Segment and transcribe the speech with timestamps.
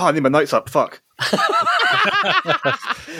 [0.00, 0.68] Oh, I need my notes up.
[0.68, 1.02] Fuck.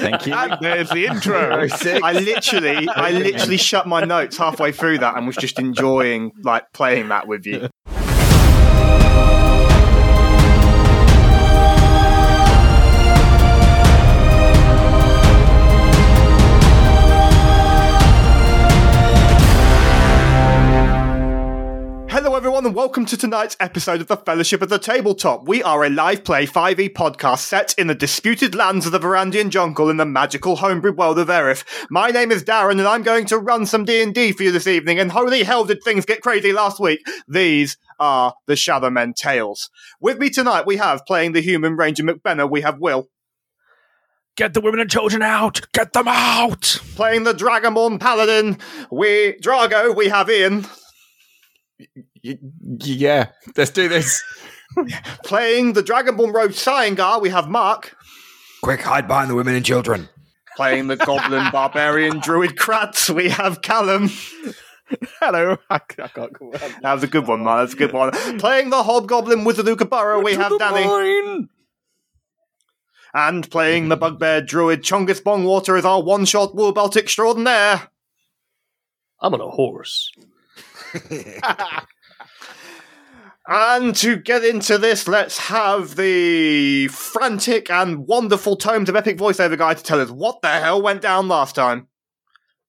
[0.01, 0.33] Thank you.
[0.33, 1.67] And there's the intro.
[2.05, 6.73] I literally, I literally shut my notes halfway through that and was just enjoying like
[6.73, 7.69] playing that with you.
[22.59, 25.47] Everyone, and welcome to tonight's episode of the Fellowship of the Tabletop.
[25.47, 29.51] We are a live play 5e podcast set in the disputed lands of the Varandian
[29.51, 31.63] jungle in the magical homebrew world of Erith.
[31.89, 34.99] My name is Darren, and I'm going to run some D&D for you this evening,
[34.99, 36.99] and holy hell did things get crazy last week.
[37.29, 39.71] These are the Shadowmend Tales.
[40.01, 43.09] With me tonight, we have, playing the human Ranger McBenna, we have Will.
[44.37, 45.61] Get the women and children out!
[45.73, 46.81] Get them out!
[46.97, 48.59] Playing the Dragonborn Paladin,
[48.91, 50.67] we, Drago, we have Ian.
[52.25, 52.39] Y-
[52.81, 54.23] yeah, let's do this.
[55.25, 57.97] Playing the Dragonborn Rogue Sciengar, we have Mark.
[58.63, 60.09] Quick, hide behind the women and children.
[60.57, 64.11] Playing the Goblin Barbarian Druid Kratz, we have Callum.
[65.21, 65.57] Hello.
[65.71, 66.83] I, I can't call that.
[66.83, 67.59] That was a good one, man.
[67.59, 68.11] That's a good one.
[68.39, 71.47] Playing the Hobgoblin Wizard Ukabara, we have Danny.
[73.15, 77.89] And playing the Bugbear Druid Chongus Bongwater is our one-shot Warbelt extraordinaire.
[79.21, 80.11] I'm on a horse.
[83.51, 89.57] And to get into this, let's have the frantic and wonderful tomes of epic voiceover
[89.57, 91.89] guy to tell us what the hell went down last time.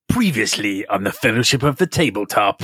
[0.08, 2.62] Previously on the Fellowship of the Tabletop,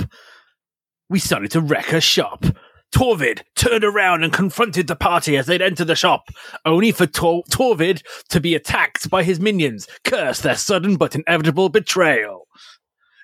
[1.07, 2.43] we started to wreck a shop.
[2.91, 6.29] Torvid turned around and confronted the party as they'd enter the shop,
[6.65, 11.69] only for Tor- Torvid to be attacked by his minions, curse their sudden but inevitable
[11.69, 12.47] betrayal.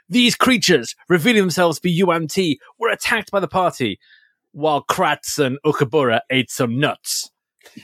[0.08, 4.00] These creatures, revealing themselves to be Yuan-ti, were attacked by the party,
[4.54, 7.30] while Kratz and Ukabura ate some nuts.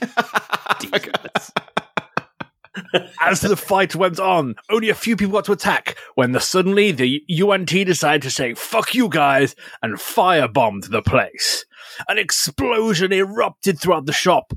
[3.20, 6.92] As the fight went on, only a few people got to attack when the, suddenly
[6.92, 11.64] the Yuan-ti decided to say, fuck you guys, and firebombed the place.
[12.08, 14.52] An explosion erupted throughout the shop,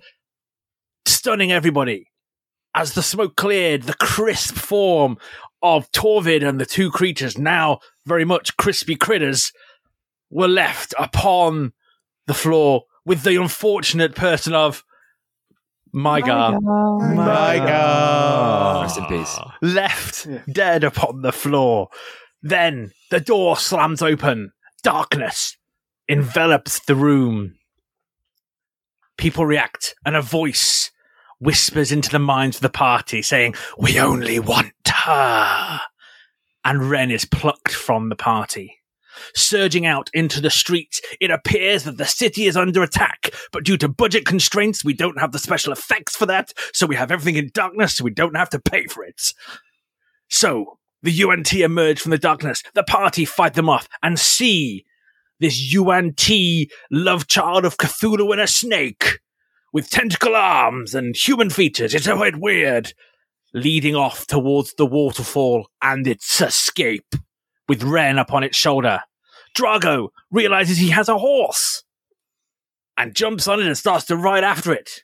[1.05, 2.07] stunning everybody.
[2.75, 5.17] As the smoke cleared, the crisp form
[5.61, 9.51] of Torvid and the two creatures, now very much crispy critters,
[10.29, 11.73] were left upon
[12.27, 14.83] the floor with the unfortunate person of
[15.91, 18.83] my God My God.
[18.83, 19.39] Rest in peace.
[19.61, 21.89] left dead upon the floor.
[22.41, 24.51] Then the door slams open.
[24.81, 25.55] Darkness
[26.07, 27.55] envelops the room.
[29.17, 30.91] People react, and a voice
[31.39, 35.79] whispers into the minds of the party, saying, We only want her.
[36.65, 38.79] And Wren is plucked from the party.
[39.35, 43.77] Surging out into the streets, it appears that the city is under attack, but due
[43.77, 47.35] to budget constraints, we don't have the special effects for that, so we have everything
[47.35, 49.21] in darkness, so we don't have to pay for it.
[50.29, 54.85] So, the Yuan-ti emerge from the darkness, the party fight them off, and see
[55.39, 59.19] this Yuan-ti love child of Cthulhu and a snake,
[59.73, 62.93] with tentacle arms and human features, it's a bit weird,
[63.53, 67.15] leading off towards the waterfall and its escape
[67.67, 69.01] with Wren upon its shoulder.
[69.53, 71.83] Drago realizes he has a horse
[72.97, 75.03] and jumps on it and starts to ride after it.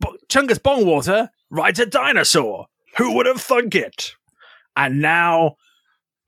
[0.00, 2.66] But Chungus Bongwater rides a dinosaur.
[2.96, 4.14] Who would have thunk it?
[4.76, 5.56] And now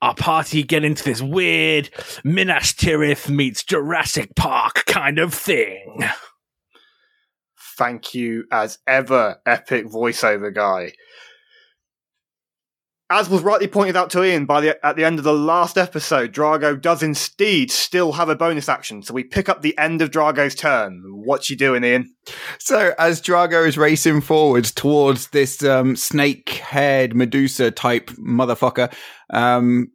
[0.03, 1.91] our party get into this weird
[2.25, 6.05] Minas Tirith meets Jurassic Park kind of thing.
[7.77, 10.93] Thank you, as ever, epic voiceover guy.
[13.13, 15.77] As was rightly pointed out to Ian by the at the end of the last
[15.77, 19.03] episode, Drago does indeed still have a bonus action.
[19.03, 21.03] So we pick up the end of Drago's turn.
[21.07, 22.15] What you doing, Ian?
[22.61, 28.95] So as Drago is racing forwards towards this um, snake-haired Medusa type motherfucker,
[29.31, 29.89] um,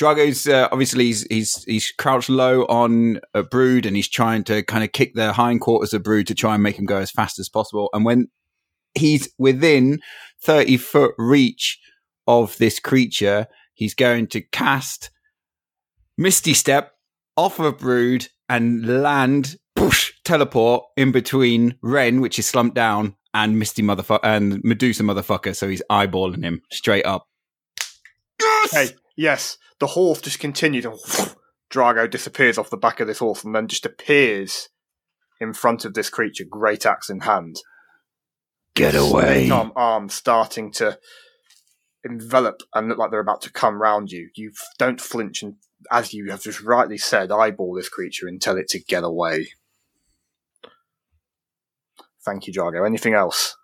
[0.00, 4.62] Drago's uh, obviously he's, he's he's crouched low on a brood and he's trying to
[4.62, 7.38] kind of kick the hindquarters of brood to try and make him go as fast
[7.38, 7.90] as possible.
[7.92, 8.28] And when
[8.94, 10.00] he's within
[10.42, 11.78] thirty foot reach
[12.26, 15.10] of this creature, he's going to cast
[16.16, 16.92] Misty Step
[17.36, 23.58] off of brood and land push teleport in between Wren, which is slumped down, and
[23.58, 25.54] Misty motherfucker and Medusa motherfucker.
[25.54, 27.26] So he's eyeballing him straight up.
[28.70, 30.94] Hey, yes, the horse just continues and
[31.72, 34.68] Drago disappears off the back of this horse and then just appears
[35.40, 37.56] in front of this creature, great axe in hand.
[38.76, 39.50] Get away.
[39.50, 40.98] Arm, arms starting to
[42.04, 44.30] envelop and look like they're about to come round you.
[44.34, 45.56] You don't flinch and,
[45.90, 49.48] as you have just rightly said, eyeball this creature and tell it to get away.
[52.24, 52.86] Thank you, Drago.
[52.86, 53.56] Anything else?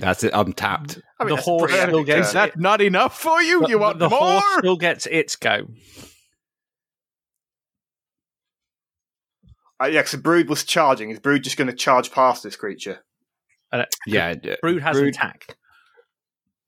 [0.00, 0.30] That's it.
[0.34, 0.98] I'm tapped.
[1.20, 2.34] I mean, The horse still gets turn.
[2.46, 3.60] That's not enough for you.
[3.60, 4.18] But- you want the more?
[4.18, 5.66] horse still gets its go.
[9.82, 11.10] Uh, yeah, because Brood was charging.
[11.10, 13.00] Is Brood just going to charge past this creature?
[14.06, 14.34] Yeah.
[14.60, 15.56] Brood has Brood- attack.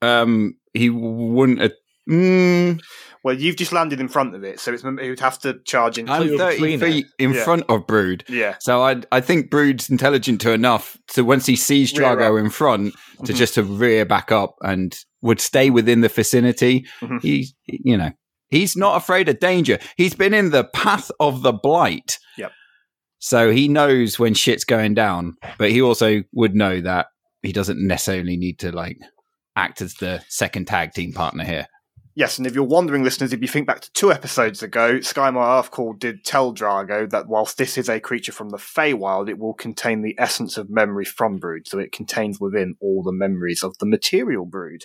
[0.02, 1.60] Um, he wouldn't.
[1.62, 1.68] Uh,
[2.10, 2.80] mm,
[3.24, 5.96] Well, you've just landed in front of it, so it's, it would have to charge
[5.98, 6.12] into.
[6.12, 7.44] I'm 30 between feet in Yeah.
[7.44, 8.24] front of Brood.
[8.28, 12.50] yeah, So I I think Brood's intelligent to enough to once he sees Drago in
[12.50, 12.94] front
[13.24, 13.36] to Mhm.
[13.36, 16.84] just to rear back up and would stay within the vicinity.
[17.00, 17.22] Mhm.
[17.22, 18.10] He's you know
[18.50, 19.78] he's not afraid of danger.
[19.96, 22.18] He's been in the path of the blight.
[22.36, 22.50] Yep.
[23.20, 27.06] So he knows when shit's going down, but he also would know that
[27.42, 28.98] he doesn't necessarily need to like
[29.56, 31.66] act as the second tag team partner here.
[32.14, 35.62] Yes, and if you're wondering, listeners, if you think back to two episodes ago, Skymar
[35.62, 39.54] Earthcall did tell Drago that whilst this is a creature from the Feywild, it will
[39.54, 43.78] contain the essence of memory from Brood, so it contains within all the memories of
[43.78, 44.82] the material Brood.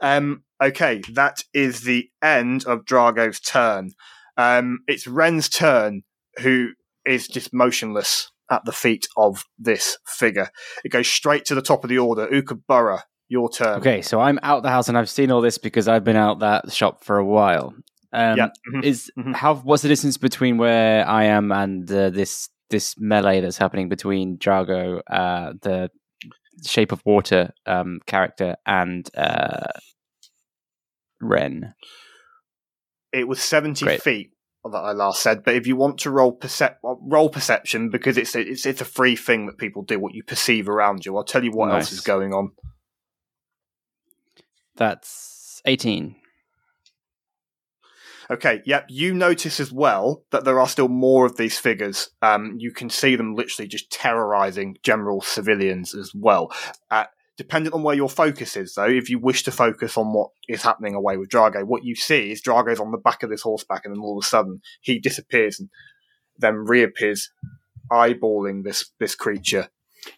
[0.00, 3.92] Um, okay, that is the end of Drago's turn.
[4.36, 6.02] Um, it's Wren's turn,
[6.40, 6.72] who
[7.06, 10.50] is just motionless at the feet of this figure.
[10.84, 12.26] It goes straight to the top of the order.
[12.28, 13.78] Ukabura, your turn.
[13.78, 16.40] Okay, so I'm out the house and I've seen all this because I've been out
[16.40, 17.74] that shop for a while.
[18.12, 19.34] Um, Yeah, mhm, Is mhm.
[19.34, 23.88] how what's the distance between where I am and uh, this this melee that's happening
[23.88, 25.90] between Drago, uh, the
[26.64, 29.68] Shape of Water um, character, and uh,
[31.20, 31.74] Wren?
[33.12, 34.02] it was 70 Great.
[34.02, 34.32] feet
[34.70, 35.42] that I last said.
[35.44, 38.84] But if you want to roll percep- roll perception, because it's a, it's it's a
[38.84, 41.16] free thing that people do, what you perceive around you.
[41.16, 42.52] I'll tell you what else is going on.
[44.78, 46.16] That's eighteen.
[48.30, 48.86] Okay, yep.
[48.88, 52.10] You notice as well that there are still more of these figures.
[52.20, 56.52] Um, you can see them literally just terrorizing general civilians as well.
[56.90, 57.04] Uh,
[57.38, 60.62] depending on where your focus is, though, if you wish to focus on what is
[60.62, 63.84] happening away with Drago, what you see is Drago's on the back of this horseback,
[63.84, 65.70] and then all of a sudden he disappears and
[66.36, 67.30] then reappears,
[67.90, 69.70] eyeballing this this creature.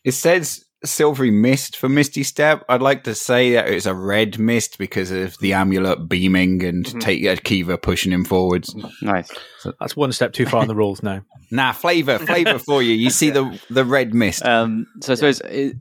[0.05, 2.65] It says silvery mist for Misty Step.
[2.69, 6.85] I'd like to say that it's a red mist because of the amulet beaming and
[6.87, 7.01] Mhm.
[7.01, 8.75] take uh, Kiva pushing him forwards.
[9.03, 9.31] Nice.
[9.79, 11.23] That's one step too far in the rules now.
[11.53, 12.95] Nah, flavor, flavor for you.
[12.95, 14.45] You see the the red mist.
[14.45, 15.73] Um, so I suppose i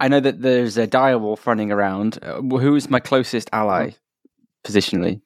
[0.00, 2.18] I know that there's a direwolf running around.
[2.22, 3.92] Uh, who is my closest ally
[4.66, 5.20] positionally?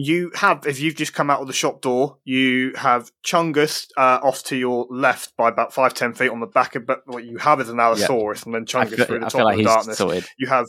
[0.00, 4.20] You have, if you've just come out of the shop door, you have Chungus uh,
[4.22, 7.24] off to your left by about five ten feet on the back of, but what
[7.24, 9.58] you have is an Allosaurus, and then Chungus feel, through the I top like of
[9.58, 9.98] the darkness.
[9.98, 10.24] sorted.
[10.38, 10.66] You have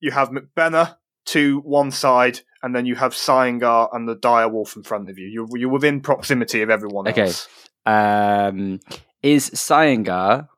[0.00, 0.96] you have McBenna
[1.26, 5.16] to one side, and then you have Cyangar and the dire wolf in front of
[5.16, 5.28] you.
[5.28, 7.26] You're you're within proximity of everyone Okay.
[7.26, 7.48] else.
[7.86, 8.80] Um,
[9.22, 10.48] is Cyangar?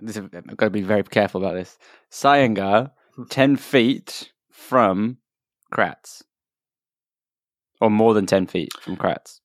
[0.00, 1.78] This is, I've got to be very careful about this.
[2.12, 2.92] Cyangar,
[3.28, 4.30] ten feet
[4.64, 5.18] from
[5.72, 6.22] Kratz,
[7.80, 9.40] or more than ten feet from Kratz.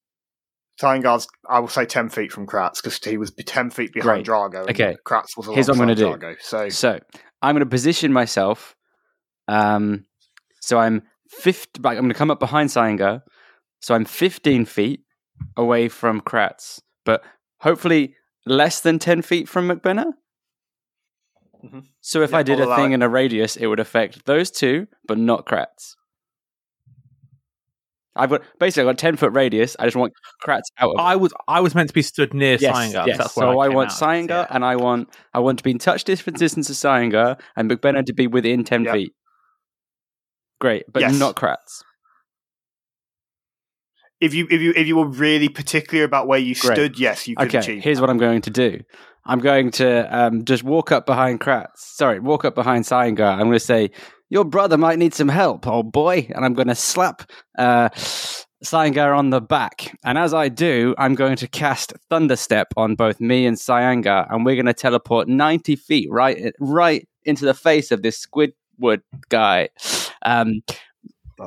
[0.81, 4.27] Cyangar's, I will say, ten feet from Kratz because he was ten feet behind Great.
[4.27, 4.69] Drago.
[4.69, 4.95] Okay.
[5.05, 6.07] Kratz was Here's what I'm gonna do.
[6.07, 6.35] Drago.
[6.39, 6.99] So So
[7.41, 8.75] I'm going to position myself.
[9.47, 10.05] Um,
[10.61, 13.21] so I'm 50, like, I'm going to come up behind Cyangar.
[13.81, 15.01] So I'm 15 feet
[15.55, 17.23] away from Kratz, but
[17.61, 20.11] hopefully less than 10 feet from McBenna.
[21.63, 21.85] Mhm.
[22.01, 22.95] So if Yeah, I did I'll a thing it.
[22.95, 25.95] in a radius, it would affect those two, but not Kratz.
[28.15, 29.75] I've got basically I've got ten foot radius.
[29.79, 30.13] I just want
[30.45, 30.99] Kratz out of.
[30.99, 33.33] I was I was meant to be stood near Yes, yes.
[33.33, 34.29] So where I, want out.
[34.29, 34.45] Yeah.
[34.49, 38.05] and I want I want to be in touch distance distance of Cyangar, and McBenna
[38.05, 38.93] to be within ten Yep.
[38.93, 39.13] feet.
[40.59, 41.17] Great, but Yes.
[41.17, 41.83] not Kratz.
[44.19, 46.75] if you if you if you were really particular about where you Great.
[46.75, 47.83] stood, yes, you could Okay, achieve.
[47.83, 48.81] here's what I'm going to do.
[49.25, 51.77] I'm going to um, just walk up behind Kratz.
[51.77, 53.33] Sorry, walk up behind Cyangar.
[53.33, 53.91] I'm going to say,
[54.29, 57.89] "Your brother might need some help, old boy," and I'm going to slap uh,
[58.73, 59.97] on the back.
[60.03, 64.45] And as I do, I'm going to cast Thunderstep on both me and Cyangar, and
[64.45, 69.69] we're going to teleport 90 feet right right into the face of this Squidward guy,
[70.25, 70.61] um,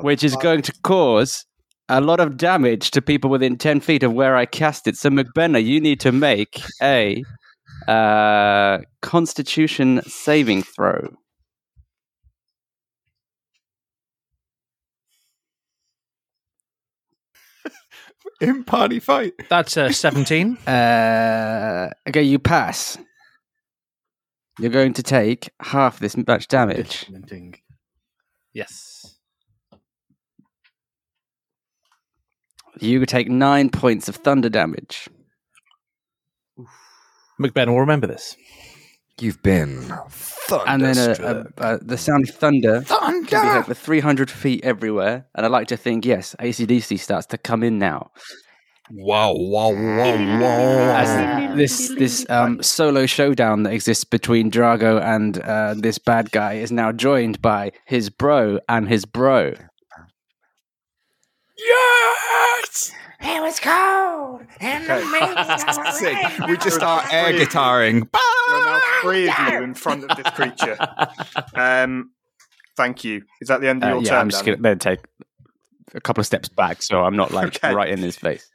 [0.02, 1.46] which is going to cause
[1.88, 4.96] a lot of damage to people within 10 feet of where I cast it.
[4.96, 7.22] So, McBenna, you need to make a
[7.88, 11.16] uh, constitution saving throw.
[18.40, 19.34] In party fight.
[19.48, 20.58] That's uh, 17.
[20.66, 22.96] Uh, okay, you pass.
[24.58, 27.06] You're going to take half this much damage.
[28.52, 29.16] Yes.
[32.80, 35.08] You take nine points of thunder damage.
[37.42, 38.36] McBen will remember this.
[39.20, 39.92] You've been
[40.66, 41.46] and then uh, thunderstruck.
[41.58, 45.26] uh, uh, the sound of thunder can be heard for 300 feet everywhere.
[45.34, 48.10] And I like to think, yes, ACDC starts to come in now.
[48.90, 50.96] Wow, wow, wow, wow.
[50.96, 56.54] As this this um, solo showdown that exists between Drago and uh, this bad guy
[56.54, 59.54] is now joined by his bro and his bro.
[61.56, 62.92] Yes!
[63.24, 66.48] It was cold and the moon Sick.
[66.48, 68.08] We just start air guitaring.
[68.12, 70.76] There are now three of you in front of this creature.
[71.54, 72.10] Um,
[72.76, 73.22] thank you.
[73.40, 74.18] Is that the end of Uh, your yeah, turn?
[74.20, 74.54] I'm just Dan?
[74.54, 75.00] going to then take
[75.94, 77.74] a couple of steps back so I'm not like Okay.
[77.74, 78.48] right in his face.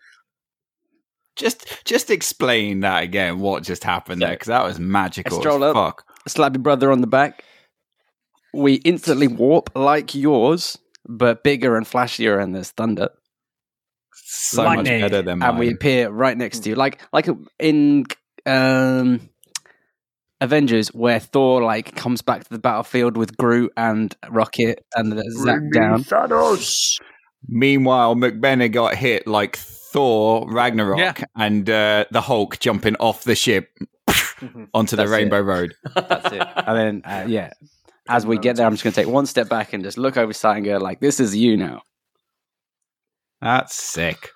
[1.36, 3.40] Just, just explain that again.
[3.40, 4.32] What just happened there?
[4.32, 5.40] Because that was magical.
[5.40, 5.76] Stroll up.
[5.76, 6.04] Fuck.
[6.28, 7.44] Slap your brother on the back.
[8.54, 13.10] We instantly warp like yours, but bigger and flashier, and there's thunder.
[14.30, 15.00] So Lightning.
[15.02, 17.28] much better than and we appear right next to you, like like
[17.60, 18.06] in
[18.46, 19.30] um,
[20.42, 25.24] Avengers, where Thor like comes back to the battlefield with Groot and Rocket and the
[25.32, 26.04] Zap down.
[27.48, 31.14] Meanwhile, McBennett got hit like Thor Ragnarok Yeah.
[31.38, 33.70] and uh, the Hulk jumping off the ship
[34.74, 35.44] onto the That's Rainbow it.
[35.44, 35.74] Road.
[35.96, 36.44] That's it.
[36.68, 37.52] And then uh, yeah,
[38.10, 40.18] as we get there, I'm just going to take one step back and just look
[40.18, 41.82] over sight and go like, "This is you now."
[43.42, 44.32] That's sick.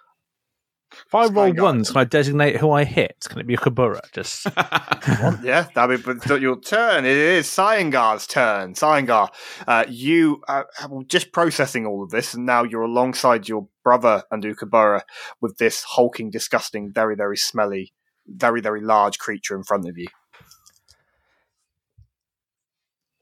[1.08, 1.62] If I roll Sky guy.
[1.62, 3.16] once, can I designate who I hit?
[3.28, 4.02] Can it be a Kabura?
[4.12, 4.46] Just
[5.44, 7.06] Yeah, that'll be but your turn.
[7.06, 8.74] It is Cyangar's turn.
[8.74, 9.30] Cyangar,
[9.68, 10.64] uh, you uh,
[11.08, 15.02] just processing all of this, and now you're alongside your brother and Ukabura
[15.40, 17.94] with this hulking, disgusting, very, very smelly,
[18.28, 20.08] very, very large creature in front of you.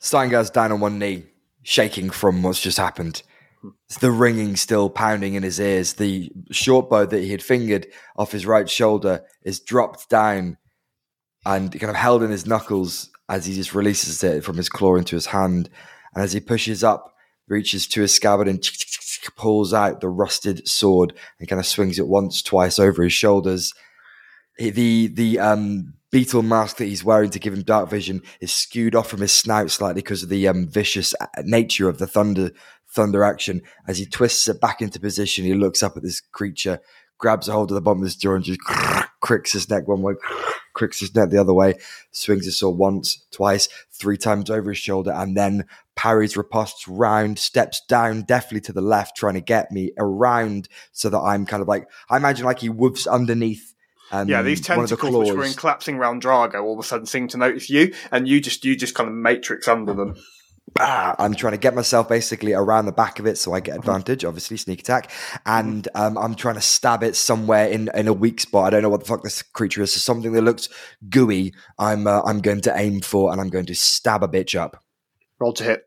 [0.01, 1.25] Steingar's down on one knee,
[1.61, 3.21] shaking from what's just happened.
[3.99, 5.93] The ringing still pounding in his ears.
[5.93, 10.57] The short bow that he had fingered off his right shoulder is dropped down
[11.45, 14.95] and kind of held in his knuckles as he just releases it from his claw
[14.95, 15.69] into his hand.
[16.13, 17.13] And as he pushes up,
[17.47, 18.63] reaches to his scabbard and
[19.35, 23.73] pulls out the rusted sword and kind of swings it once, twice over his shoulders.
[24.57, 28.95] The the um, beetle mask that he's wearing to give him dark vision is skewed
[28.95, 32.51] off from his snout slightly because of the um, vicious uh, nature of the thunder
[32.89, 33.61] thunder action.
[33.87, 36.79] As he twists it back into position, he looks up at this creature,
[37.17, 38.59] grabs a hold of the bottom of his jaw, and just
[39.21, 40.13] cricks his neck one way,
[40.73, 41.75] cricks his neck the other way,
[42.11, 45.65] swings his sword once, twice, three times over his shoulder, and then
[45.95, 51.09] parries riposts round, steps down deftly to the left, trying to get me around so
[51.09, 53.75] that I'm kind of like I imagine like he woofs underneath.
[54.11, 56.83] Um, Yeah, these of the tentacles which were in collapsing round Drago all of a
[56.83, 60.15] sudden seem to notice you, and you just you just kind of matrix under them.
[60.77, 63.77] Ah, I'm trying to get myself basically around the back of it so I get
[63.77, 65.11] advantage, obviously sneak attack,
[65.45, 68.67] and um, I'm trying to stab it somewhere in, in a weak spot.
[68.67, 69.93] I don't know what the fuck this creature is.
[69.93, 70.69] So something that looks
[71.09, 71.53] gooey.
[71.77, 74.83] I'm uh, I'm going to aim for, and I'm going to stab a bitch up.
[75.39, 75.85] Roll to hit.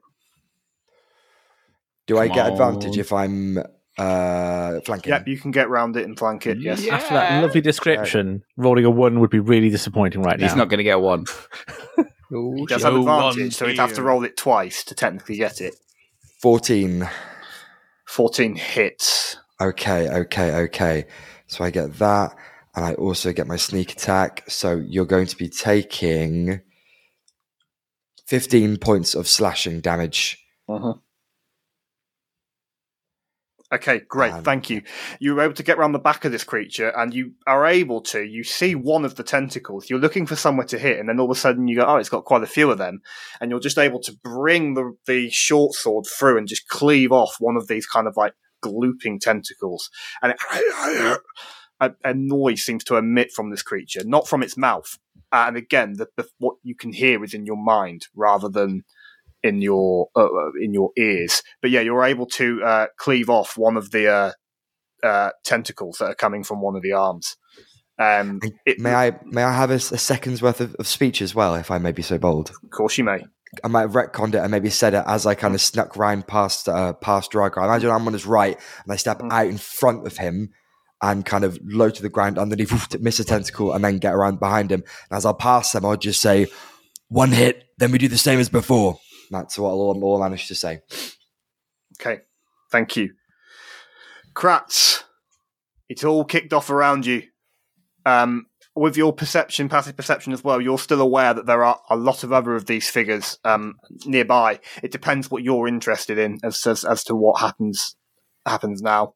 [2.07, 3.59] Do I Come get advantage if I'm
[3.99, 5.13] uh, flanking?
[5.13, 6.59] Yep, you can get round it and flank it.
[6.59, 6.87] Yes.
[6.89, 10.47] after that lovely description, rolling a one would be really disappointing right now.
[10.47, 11.25] He's not going to get a one.
[12.33, 15.75] He does have advantage, so he'd have to roll it twice to technically get it.
[16.41, 17.09] Fourteen.
[18.13, 19.39] 14 hits.
[19.59, 21.07] Okay, okay, okay.
[21.47, 22.37] So I get that,
[22.75, 24.45] and I also get my sneak attack.
[24.49, 26.61] So you're going to be taking
[28.27, 30.45] fifteen points of slashing damage.
[30.69, 30.95] Uh-huh.
[33.73, 34.33] Okay, great.
[34.33, 34.83] Um, Thank you.
[35.19, 38.03] You were able to get around the back of this creature, and you are able
[38.03, 38.23] to.
[38.23, 39.89] You see one of the tentacles.
[39.89, 41.97] You're looking for somewhere to hit, and then all of a sudden you go, "Oh,
[41.97, 43.01] it's got quite a few of them,"
[43.41, 47.37] and you're just able to bring the the short sword through and just cleave off
[47.39, 49.89] one of these kind of like glooping tentacles,
[50.21, 51.19] and it,
[51.81, 54.99] a, a noise seems to emit from this creature, not from its mouth.
[55.33, 58.85] And again, the, the, what you can hear is in your mind rather than
[59.43, 61.43] in your uh, uh, in your ears.
[61.61, 64.33] But yeah, you're able to uh, cleave off one of the uh,
[65.07, 67.37] uh, tentacles that are coming from one of the arms.
[67.99, 71.55] Um, it, May I may I have a second's worth of, of speech as well,
[71.55, 72.51] if I may be so bold?
[72.51, 73.25] Of course, you may.
[73.63, 76.27] I might have retconned it and maybe said it as I kind of snuck round
[76.27, 77.59] past uh, past Drago.
[77.59, 79.31] I imagine I'm on his right and I step Mm.
[79.31, 80.51] out in front of him
[81.03, 84.15] and kind of low to the ground underneath, woof, miss a tentacle, and then get
[84.15, 84.83] around behind him.
[85.11, 86.47] And as I pass them, I'll just say,
[87.09, 88.99] "One hit, then we do the same as before."
[89.33, 90.81] That's what all, all I managed to say.
[92.01, 92.21] Okay,
[92.71, 93.15] thank you,
[94.35, 95.03] Kratz.
[95.89, 97.23] It's all kicked off around you.
[98.07, 101.97] Um, with your perception, passive perception as well, you're still aware that there are a
[101.97, 103.75] lot of other of these figures um,
[104.07, 104.61] nearby.
[104.83, 107.97] It depends what you're interested in as as, as to what happens
[108.47, 109.15] happens now.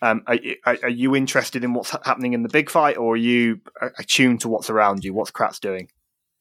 [0.00, 3.14] Um, are, you- are, are you interested in what's happening in the big fight, or
[3.14, 5.14] are you uh, attuned to what's around you?
[5.14, 5.88] What's Kratz doing?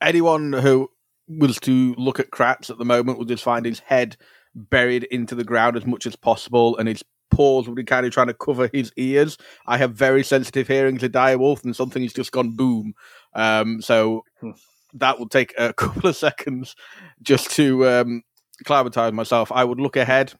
[0.02, 0.90] Anyone who
[1.28, 4.18] was to look at Kratz at the moment would just find his head
[4.56, 8.12] buried into the ground as much as possible, and his paws would be kind of
[8.12, 9.38] trying to cover his ears.
[9.66, 12.94] I have very sensitive hearing to direwolf, and something has just gone boom.
[13.34, 14.52] Um, so Hmm.
[14.96, 16.76] that will take a couple of seconds
[17.22, 18.24] just to um,
[18.60, 19.52] acclimatize myself.
[19.52, 20.34] I would look ahead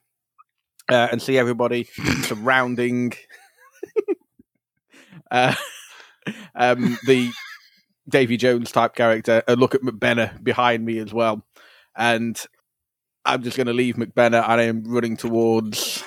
[0.90, 1.84] uh, and see everybody
[2.24, 3.14] surrounding
[5.32, 5.56] uh,
[6.56, 7.32] um, the
[8.10, 11.46] Davy Jones type character and look at McBenna behind me as well.
[11.96, 12.40] And
[13.26, 16.04] I'm just going to leave McBenna and I am running towards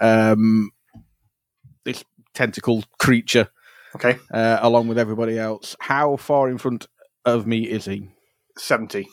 [0.00, 0.70] um,
[1.84, 2.04] this
[2.34, 3.48] tentacle creature
[3.94, 5.74] Okay, uh, along with everybody else.
[5.80, 6.86] How far in front
[7.24, 8.08] of me is he?
[8.56, 9.08] seventy.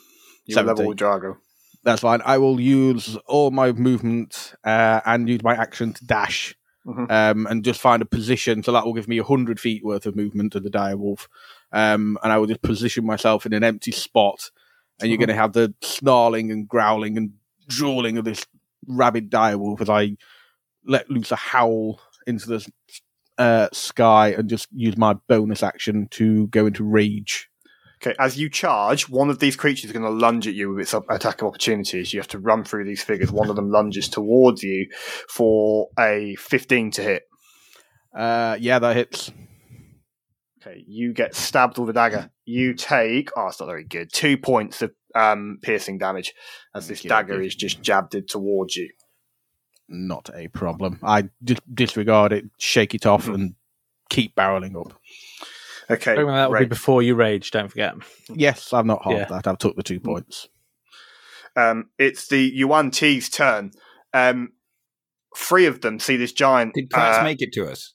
[0.46, 0.68] You 70.
[0.68, 1.38] level with Drago.
[1.84, 2.22] That's fine.
[2.24, 6.56] I will use all my movement uh, and use my action to dash
[6.86, 7.12] Mhm.
[7.12, 8.62] um, and just find a position.
[8.64, 11.28] So that will give me 100 feet worth of movement to the dire wolf.
[11.72, 14.52] Um, and I will just position myself in an empty spot.
[15.00, 17.34] And you're going to have the snarling and growling and
[17.68, 18.46] drooling of this
[18.88, 20.16] rabid dire wolf as I
[20.86, 22.72] let loose a howl into the
[23.38, 27.50] uh, sky and just use my bonus action to go into rage.
[28.02, 30.82] Okay, as you charge, one of these creatures is going to lunge at you with
[30.82, 32.14] its attack of opportunities.
[32.14, 33.32] You have to run through these figures.
[33.32, 34.88] One of them lunges towards you
[35.28, 37.24] for a 15 to hit.
[38.16, 39.32] Uh, yeah, that hits.
[40.68, 42.30] Okay, you get stabbed with a dagger.
[42.46, 46.34] You take, oh, it's not very good, two points of um, piercing damage
[46.76, 47.46] as this Okay, dagger okay.
[47.48, 48.90] is just jabbed it towards you.
[49.90, 51.00] not a problem.
[51.04, 51.30] I
[51.74, 53.56] disregard it, shake it off, and
[54.10, 54.94] keep barreling up.
[55.90, 57.52] Okay, Remember that would be before you rage.
[57.52, 57.94] Don't forget.
[58.28, 59.26] Yes, I've not halved Yeah.
[59.26, 59.48] that.
[59.48, 60.50] I've took the two points.
[61.56, 63.72] Um, it's the Yuan-ti's turn.
[64.14, 64.50] Um,
[65.38, 66.74] three of them see this giant.
[66.74, 67.94] Did Kratz uh, make it to us?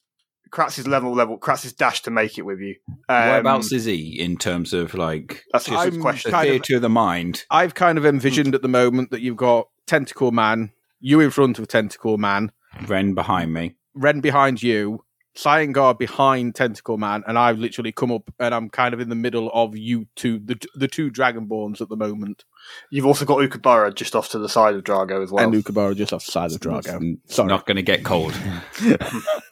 [0.53, 1.39] Kratz's level level.
[1.39, 2.77] Kratz's dash to make it with you.
[3.09, 6.31] Um, Whereabouts is he in terms of like That's a good question.
[6.31, 7.45] the kind of- theatre of the mind?
[7.51, 11.59] I've kind of envisioned at the moment that you've got Tentacle Man, you in front
[11.59, 12.53] of Tentacle Man,
[12.87, 13.75] Wren behind me.
[13.95, 15.05] Wren behind you,
[15.37, 19.15] Cyangar behind Tentacle Man, and I've literally come up and I'm kind of in the
[19.15, 22.45] middle of you two, the the two Dragonborns at the moment,
[22.91, 25.43] You've also got Ukabara just off to the side of Drago as well.
[25.45, 27.17] and Ukabara just off the side of Drago.
[27.25, 27.49] It's Sorry.
[27.49, 28.33] not going to get cold.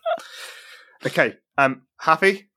[1.06, 2.48] okay, um, happy?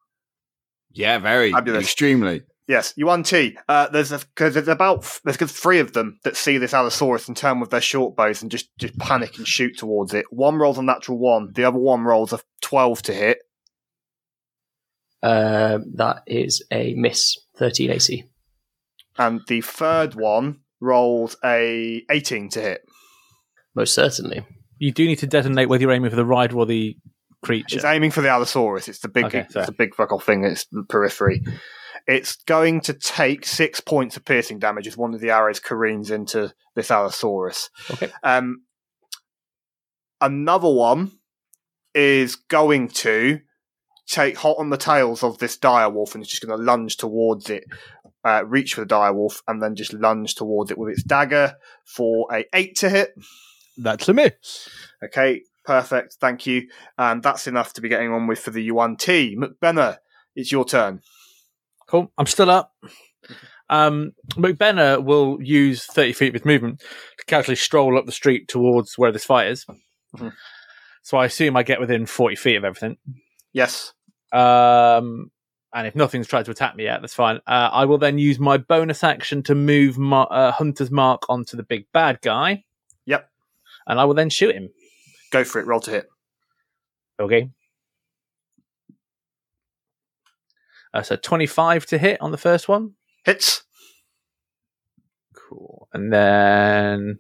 [0.91, 1.84] yeah, very Fabulous.
[1.84, 2.41] extremely.
[2.67, 3.58] Yes, Yuan-ti.
[3.67, 7.60] Uh, there's because there's about there's three of them that see this Allosaurus and turn
[7.60, 10.25] with their short bows and just just panic and shoot towards it.
[10.29, 13.39] One rolls a natural one, the other one rolls a twelve to hit.
[15.21, 17.38] Um, that is a miss.
[17.58, 18.23] 13 AC.
[19.17, 22.82] and the third one rolls a 18 to hit.
[23.75, 24.45] Most certainly.
[24.79, 26.97] You do need to designate whether you're aiming for the rider or the
[27.43, 27.77] creature.
[27.77, 28.88] It's aiming for the Allosaurus.
[28.88, 30.43] It's the big, Okay, it's the big fuck off thing.
[30.43, 31.43] It's the periphery.
[32.08, 36.12] It's going to take six points of piercing damage as one of the arrows careens
[36.12, 37.69] into this Allosaurus.
[37.91, 38.12] Okay.
[38.23, 38.63] Um,
[40.19, 41.12] another one
[41.93, 43.39] is going to
[44.08, 47.49] take hot on the tails of this direwolf and it's just going to lunge towards
[47.49, 47.63] it,
[48.25, 52.27] uh, reach for the direwolf, and then just lunge towards it with its dagger for
[52.34, 53.13] a eight to hit.
[53.77, 54.69] That's a miss.
[55.03, 56.17] Okay, perfect.
[56.19, 56.67] Thank you.
[56.97, 59.36] And that's enough to be getting on with for the Yuan-ti.
[59.38, 59.97] McBenna,
[60.36, 61.02] it's your turn.
[61.88, 62.12] Cool.
[62.17, 62.73] I'm still up.
[63.69, 68.47] Um, McBenna will use 30 feet of his movement to casually stroll up the street
[68.47, 69.65] towards where this fight is.
[70.15, 70.34] Mhm.
[71.02, 72.97] So I assume I get within 40 feet of everything.
[73.52, 73.93] Yes.
[74.32, 75.32] Um,
[75.73, 77.38] and if nothing's tried to attack me yet, that's fine.
[77.47, 81.58] Uh, I will then use my bonus action to move my, uh, Hunter's Mark onto
[81.58, 82.63] the big bad guy.
[83.06, 83.30] Yep.
[83.88, 84.69] And I will then shoot him.
[85.33, 85.65] Go for it.
[85.65, 86.09] Roll to hit.
[87.19, 87.49] Okay.
[90.93, 92.93] Uh, so 25 to hit on the first one.
[93.25, 93.63] Hits.
[95.33, 95.87] Cool.
[95.91, 97.17] And then.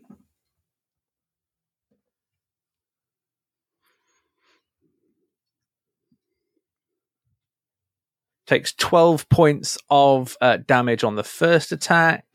[8.45, 12.25] Takes 12 points of uh, damage on the first attack.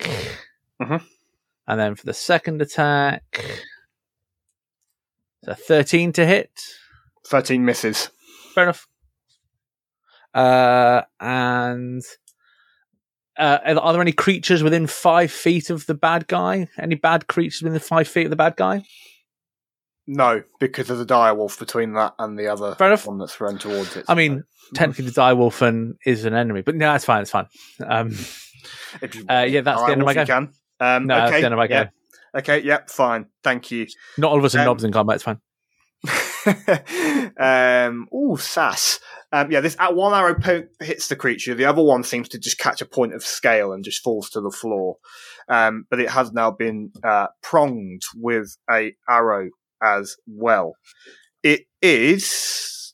[0.82, 1.04] Mhm.
[1.68, 3.22] And then for the second attack.
[5.48, 6.50] So 13 to hit.
[7.26, 8.10] 13 misses.
[8.54, 8.86] Fair enough.
[10.34, 12.02] Uh, and
[13.38, 16.68] uh, are there any creatures within five feet of the bad guy?
[16.78, 18.84] Any bad creatures within five feet of the bad guy?
[20.06, 23.06] No, because there's a direwolf between that and the other Fair enough.
[23.06, 24.04] one that's run towards it.
[24.06, 27.22] I mean, technically, the direwolf and is an enemy, but no, that's fine.
[27.22, 27.46] It's fine.
[27.86, 28.08] Um,
[29.00, 30.26] If you- uh, yeah, that's the end of my game.
[30.26, 30.52] Can.
[30.80, 31.84] Um, no, okay, that's the end of my yeah.
[31.84, 31.92] game.
[32.36, 33.26] Okay, yep, fine.
[33.42, 33.86] Thank you.
[34.16, 35.16] Not all of us are Um, knobs in combat.
[35.16, 35.40] It's fine.
[37.38, 39.00] um, ooh, sass.
[39.32, 41.54] Um, yeah, this at one arrow po- hits the creature.
[41.54, 44.40] The other one seems to just catch a point of scale and just falls to
[44.40, 44.96] the floor.
[45.48, 49.48] Um, but it has now been uh, pronged with a arrow
[49.82, 50.74] as well.
[51.42, 52.92] It is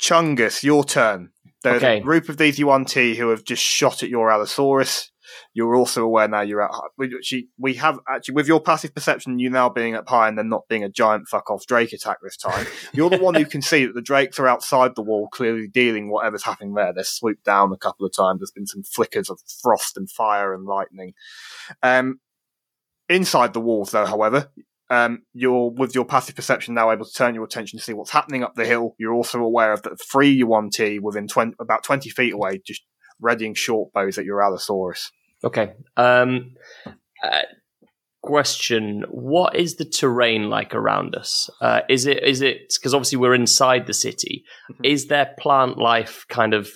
[0.00, 1.30] Chungus, your turn.
[1.62, 1.98] There's Okay.
[1.98, 5.10] a group of these Yuan-ti who have just shot at your Allosaurus.
[5.58, 6.70] You're also aware now you're at.
[7.02, 10.48] Actually- we have actually with your passive perception, you now being up high and then
[10.48, 12.64] not being a giant fuck off Drake attack this time.
[12.92, 16.12] You're the one who can see that the Drakes are outside the wall, clearly dealing
[16.12, 16.92] whatever's happening there.
[16.92, 18.38] They're swooped down a couple of times.
[18.38, 21.14] There's been some flickers of frost and fire and lightning.
[21.82, 22.20] Um,
[23.08, 24.52] inside the walls, though, however,
[24.90, 28.12] um, you're with your passive perception now able to turn your attention to see what's
[28.12, 28.94] happening up the hill.
[28.96, 32.82] You're also aware of that three Yuan-ti within 20, about 20 feet away, just
[33.20, 35.10] readying short bows at your Allosaurus.
[35.44, 35.72] Okay.
[35.96, 36.52] Um,
[37.22, 37.42] uh,
[38.22, 41.48] question: What is the terrain like around us?
[41.60, 44.44] Uh, is it is it because obviously we're inside the city?
[44.72, 44.86] Mhm.
[44.86, 46.68] Is there plant life kind of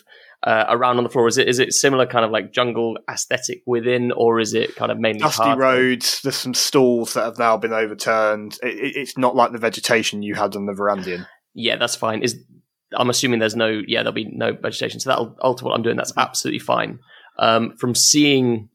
[0.44, 1.28] uh, around on the floor?
[1.28, 4.90] Is it is it similar kind of like jungle aesthetic within, or is it kind
[4.92, 8.58] of mainly Dusty hard- roads, there's some stalls that have now been overturned.
[8.62, 11.26] It, it, it's not like the vegetation you had on the Verandian.
[11.54, 12.22] Yeah, that's fine.
[12.22, 12.36] Is
[12.94, 15.96] I'm assuming there's no yeah there'll be no vegetation, so that'll alter what I'm doing.
[15.96, 16.98] That's absolutely fine.
[17.38, 18.68] Um, from seeing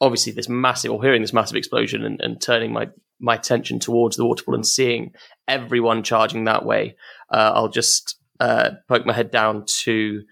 [0.00, 2.88] obviously this massive or hearing this massive explosion and, and turning my
[3.22, 5.12] my attention towards the waterfall and seeing
[5.46, 6.96] everyone charging that way,
[7.30, 10.22] uh, I'll just uh, poke my head down to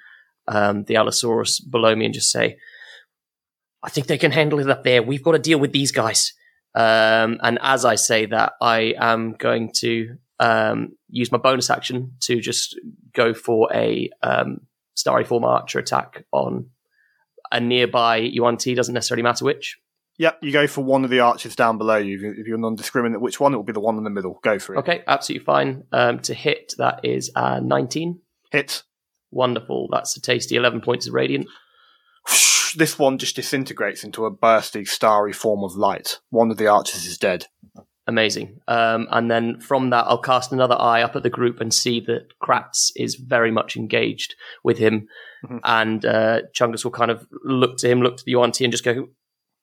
[0.46, 2.56] um, the Allosaurus below me and just say,
[3.82, 5.02] "I think they can handle it up there.
[5.02, 6.32] We've got to deal with these guys."
[6.74, 12.12] Um, and as I say that, I am going to um, use my bonus action
[12.20, 12.78] to just
[13.12, 14.60] go for a um,
[14.94, 16.70] starry form archer attack on
[17.52, 18.74] a nearby Yuan-ti.
[18.74, 19.78] Doesn't necessarily matter which.
[20.18, 22.34] Yep, you go for one of the arches down below you.
[22.36, 23.54] If you're non-discriminate, which one?
[23.54, 24.40] It will be the one in the middle.
[24.42, 24.78] Go for it.
[24.78, 25.84] Okay, absolutely fine.
[25.92, 28.20] Um, to hit, that is uh, 19.
[28.50, 28.82] Hit.
[29.30, 29.88] Wonderful.
[29.92, 31.46] That's a tasty 11 points of radiant.
[32.76, 36.18] This one just disintegrates into a bursty, starry form of light.
[36.30, 37.46] One of the archers is dead.
[38.08, 38.58] Amazing.
[38.66, 42.00] Um, and then from that, I'll cast another eye up at the group and see
[42.06, 45.06] that Kratz is very much engaged with him.
[45.44, 45.60] Mhm.
[45.62, 48.82] And uh, Chungus will kind of look to him, look to the Yuan-ti, and just
[48.82, 49.08] go,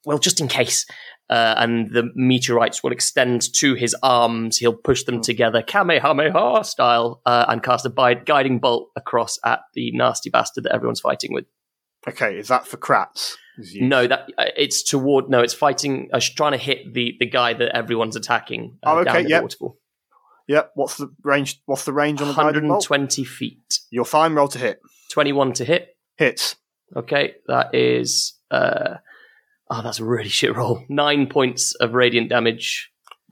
[0.05, 0.85] well, just in case.
[1.27, 4.59] Uh, and the meteorites will extend to his arms.
[4.59, 9.61] He'll push them together, Kamehameha style, uh, and cast a bi- guiding bolt across at
[9.73, 11.45] the nasty bastard that everyone's fighting with.
[12.07, 13.37] Okay, is that for Kratz?
[13.75, 15.29] No, that uh, it's toward.
[15.29, 16.09] No, it's fighting.
[16.13, 18.77] I uh, trying to hit the the guy that everyone's attacking.
[18.83, 19.41] Uh, Oh, okay, down yep.
[19.43, 19.77] waterfall.
[20.47, 20.71] Yep.
[20.75, 21.61] What's the range?
[21.65, 23.79] What's the range on the guiding 120 feet.
[23.89, 24.33] You're fine.
[24.33, 24.79] Roll to hit.
[25.11, 25.97] 21 to hit.
[26.17, 26.55] Hits.
[26.95, 28.39] Okay, that is.
[28.51, 28.95] Uh,
[29.69, 30.83] oh, that's a really shit roll.
[30.87, 32.91] Nine points of radiant damage.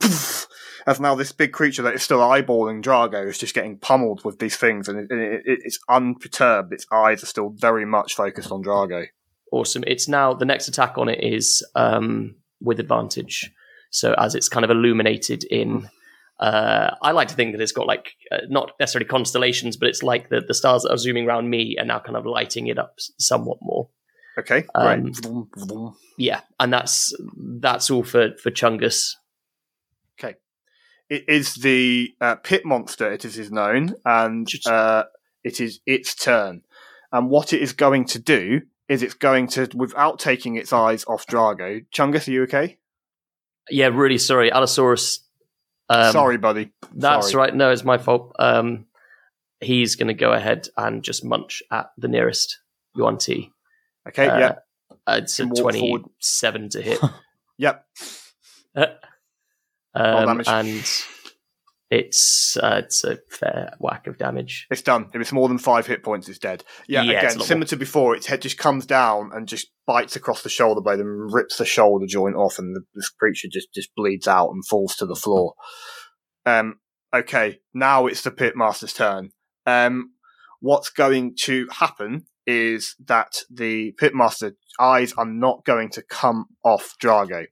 [0.86, 4.38] As now this big creature that is still eyeballing Drago is just getting pummeled with
[4.38, 6.74] these things, and it, it, it's unperturbed.
[6.74, 9.06] Its eyes are still very much focused on Drago.
[9.54, 9.84] Awesome.
[9.86, 13.52] It's now the next attack on it is um, with advantage.
[13.90, 15.88] So as it's kind of illuminated in.
[16.40, 20.02] Uh, I like to think that it's got like uh, not necessarily constellations, but it's
[20.02, 22.76] like the, the stars that are zooming around me are now kind of lighting it
[22.76, 23.88] up somewhat more.
[24.36, 25.96] Okay, Um, vroom.
[26.18, 27.14] Yeah, and that's
[27.60, 29.12] that's all for for Chungus.
[30.18, 30.34] Okay.
[31.08, 35.04] It is the uh, pit monster, it is known, and uh,
[35.44, 36.62] it is its turn.
[37.12, 41.04] And what it is going to do is it's going to, without taking its eyes
[41.06, 42.78] off Drago, Chungus, are you okay?
[43.70, 45.20] Yeah, really sorry, Allosaurus.
[45.88, 46.72] Um, Sorry, buddy.
[46.94, 47.46] That's Sorry.
[47.48, 47.54] right.
[47.54, 48.34] No, it's my fault.
[48.38, 48.86] Um,
[49.60, 52.58] he's going to go ahead and just munch at the nearest
[52.96, 53.50] Yuan-ti.
[54.08, 54.66] Okay, Uh, yep,
[55.06, 56.00] Uh, it's a Can walk forward.
[56.02, 57.00] twenty-seven to hit,
[57.58, 57.86] yep.
[58.74, 58.86] um,
[59.94, 60.48] damage.
[60.48, 61.04] and
[61.94, 64.66] it's uh, it's a fair whack of damage.
[64.68, 65.10] It's done.
[65.14, 66.64] If it's more than five hit points, it's dead.
[66.88, 70.42] Yeah, Yeah, again, similar to before, its head just comes down and just bites across
[70.42, 73.94] the shoulder blade and rips the shoulder joint off, and the, this creature just, just
[73.94, 75.54] bleeds out and falls to the floor.
[76.44, 76.80] Um,
[77.14, 79.30] okay, now it's the pitmaster's turn.
[79.64, 80.10] Um,
[80.60, 86.96] what's going to happen is that the pitmaster eyes are not going to come off
[87.00, 87.44] Drago.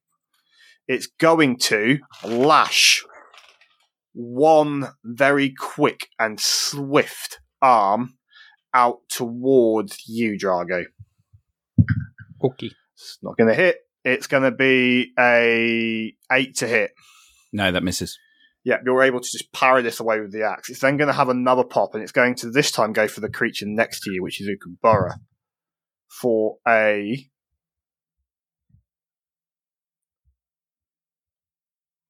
[0.88, 3.04] It's going to lash
[4.12, 8.14] one very quick and swift arm
[8.74, 10.84] out towards you, Drago.
[12.44, 12.70] Okay.
[12.94, 13.78] It's not going to hit.
[14.04, 16.92] It's going to be a eight to hit.
[17.52, 18.18] No, that misses.
[18.64, 20.70] Yeah, you're able to just parry this away with the axe.
[20.70, 23.20] It's then going to have another pop, and it's going to this time go for
[23.20, 25.14] the creature next to you, which is Ukubura,
[26.08, 27.28] for a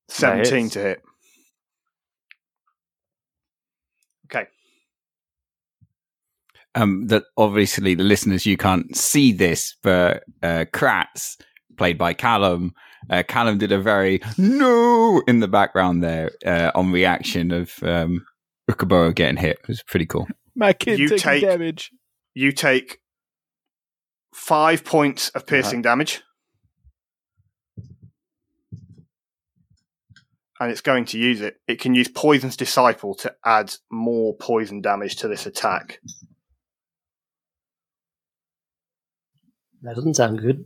[0.08, 1.02] seventeen to hit.
[6.74, 11.36] Um, that obviously the listeners you can't see this, but uh, Kratz,
[11.76, 12.72] played by Callum,
[13.10, 18.24] uh, Callum did a very no in the background there uh, on reaction of um,
[18.70, 19.58] Ukaburo getting hit.
[19.62, 20.26] It was pretty cool.
[20.56, 21.90] My kid You taking take- damage.
[22.34, 23.00] You take
[24.34, 26.22] five points of piercing damage.
[30.60, 31.56] And it's going to use it.
[31.66, 35.98] It can use Poison's Disciple to add more poison damage to this attack.
[39.82, 40.64] That doesn't sound good.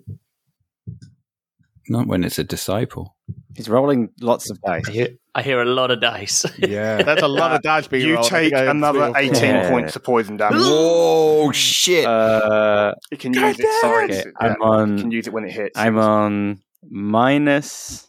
[1.88, 3.16] Not when it's a disciple.
[3.54, 4.88] He's rolling lots of dice.
[4.88, 6.44] I hear, I hear a lot of dice.
[6.58, 7.02] Yeah.
[7.02, 8.26] That's a lot of dice being You rolled.
[8.28, 9.42] Take think I had another 18.
[9.42, 9.70] Yeah.
[9.70, 10.58] points of poison damage.
[10.60, 12.04] Whoa, shit!
[12.04, 13.66] Uh, It can use it.
[13.80, 14.98] Sorry, okay, it's- I'm yeah, it on.
[14.98, 15.78] can use it when it hits.
[15.78, 18.06] I'm on minus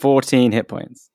[0.00, 1.10] fourteen hit points.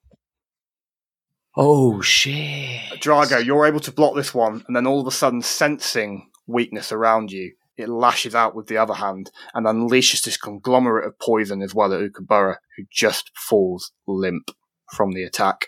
[1.56, 2.80] oh shit!
[3.02, 6.92] Drago, you're able to block this one, and then all of a sudden, sensing weakness
[6.92, 11.62] around you, it lashes out with the other hand and unleashes this conglomerate of poison
[11.62, 14.50] as well at Ukabura, who just falls limp
[14.92, 15.68] from the attack.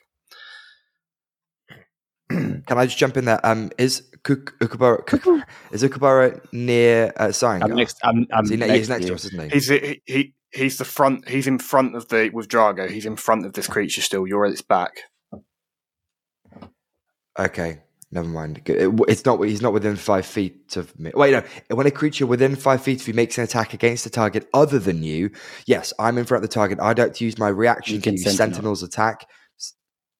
[2.30, 3.44] Can I just jump in there?
[3.46, 7.63] Um, is Kuk- Ukabara, Kuk- is Ukabara near uh, Saringa?
[7.63, 7.98] I'm next.
[8.04, 9.50] I'm, I'm he ne- next, he's next to to us, isn't he?
[9.50, 11.28] He's he, he he's the front.
[11.28, 12.89] He's in front of the with Drago.
[12.89, 14.28] He's in front of this creature still.
[14.28, 14.98] You're at its back.
[17.38, 18.62] Okay, never mind.
[18.65, 19.41] It's not.
[19.41, 21.12] He's not within five feet of me.
[21.13, 21.43] Wait, no.
[21.76, 24.80] When a creature within five feet of you makes an attack against a target other
[24.80, 25.32] than you,
[25.65, 26.80] yes, I'm in front of the target.
[26.80, 28.54] I don't use my reaction You to use sentinel.
[28.54, 29.28] Sentinel's attack,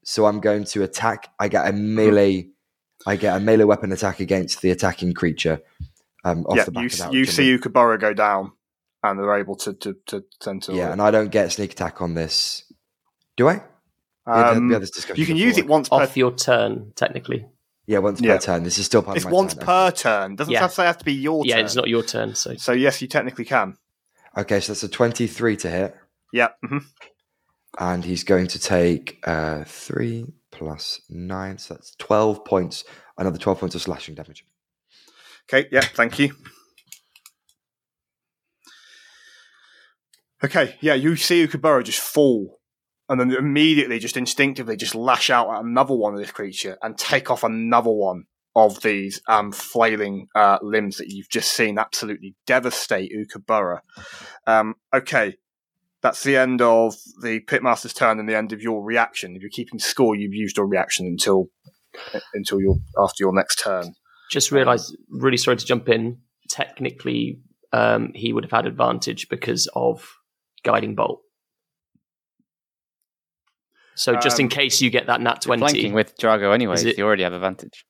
[0.04, 1.30] so I'm going to attack.
[1.40, 2.50] I get a melee.
[3.08, 5.62] I get a melee weapon attack against the attacking creature.
[6.26, 8.52] Um, off yeah, the back you of that, you which I'm see Ukabura go down,
[9.04, 10.78] and they're able to to to sentinel.
[10.78, 10.94] Yeah, it.
[10.94, 12.72] and I don't get sneak attack on this.
[13.38, 13.64] Do I?
[14.26, 14.84] Um, we had
[15.16, 15.48] you can before.
[15.48, 15.96] use it once per.
[15.96, 17.48] Off your turn, technically.
[17.90, 18.36] Yeah, once Yeah.
[18.38, 18.64] per turn.
[18.64, 19.66] This is still part It's of my It's once turn.
[19.66, 20.36] per turn.
[20.36, 20.60] Doesn't Yeah.
[20.60, 21.66] have to say it has to be your Yeah, turn.
[21.66, 23.78] it's not your turn, so So yes, you technically can.
[24.38, 25.96] Okay, so that's a twenty-three to hit,
[26.32, 26.50] Yeah.
[26.64, 26.78] hmm
[27.80, 32.84] and he's going to take uh, three plus nine, so that's twelve points.
[33.18, 34.46] Another twelve points of slashing damage.
[35.52, 36.36] Okay, yeah, thank you.
[40.44, 42.59] Okay, yeah, you see Ukabura just fall,
[43.10, 46.98] and then immediately, just instinctively, just lash out at another one of this creature and
[46.98, 52.36] take off another one of these um, flailing uh, limbs that you've just seen absolutely
[52.46, 53.80] devastate Ukabura.
[54.46, 55.36] Um, okay,
[56.02, 59.36] that's the end of the Pitmaster's turn and the end of your reaction.
[59.36, 61.48] If you're keeping score, you've used your reaction until
[62.34, 63.96] until your after your next turn.
[64.32, 64.96] just realised.
[65.10, 66.20] Really sorry to jump in.
[66.50, 67.40] Technically,
[67.74, 70.08] um, he would have had advantage because of
[70.64, 71.22] guiding bolt.
[74.00, 76.82] So just in Um, case you get that nat You're twenty, flanking with Drago anyway.
[76.82, 77.86] It- you already have advantage.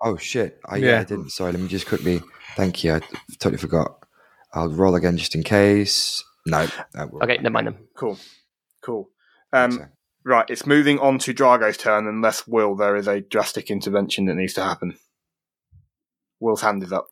[0.00, 0.60] Oh shit!
[0.64, 0.86] I, yeah.
[0.86, 1.00] Yeah.
[1.00, 1.30] I didn't.
[1.30, 2.22] Sorry, let me just quickly.
[2.56, 2.94] Thank you.
[2.94, 3.00] I
[3.40, 3.98] totally forgot.
[4.54, 6.22] I'll roll again just in case.
[6.46, 6.68] No.
[6.94, 7.88] no we'll- okay, never mind them.
[7.96, 8.16] Cool,
[8.82, 9.10] cool.
[9.52, 9.86] Um, so.
[10.24, 14.34] Right, it's moving on to Drago's turn, unless Will, there is a drastic intervention that
[14.36, 14.96] needs to happen.
[16.38, 17.08] Will's hand is up.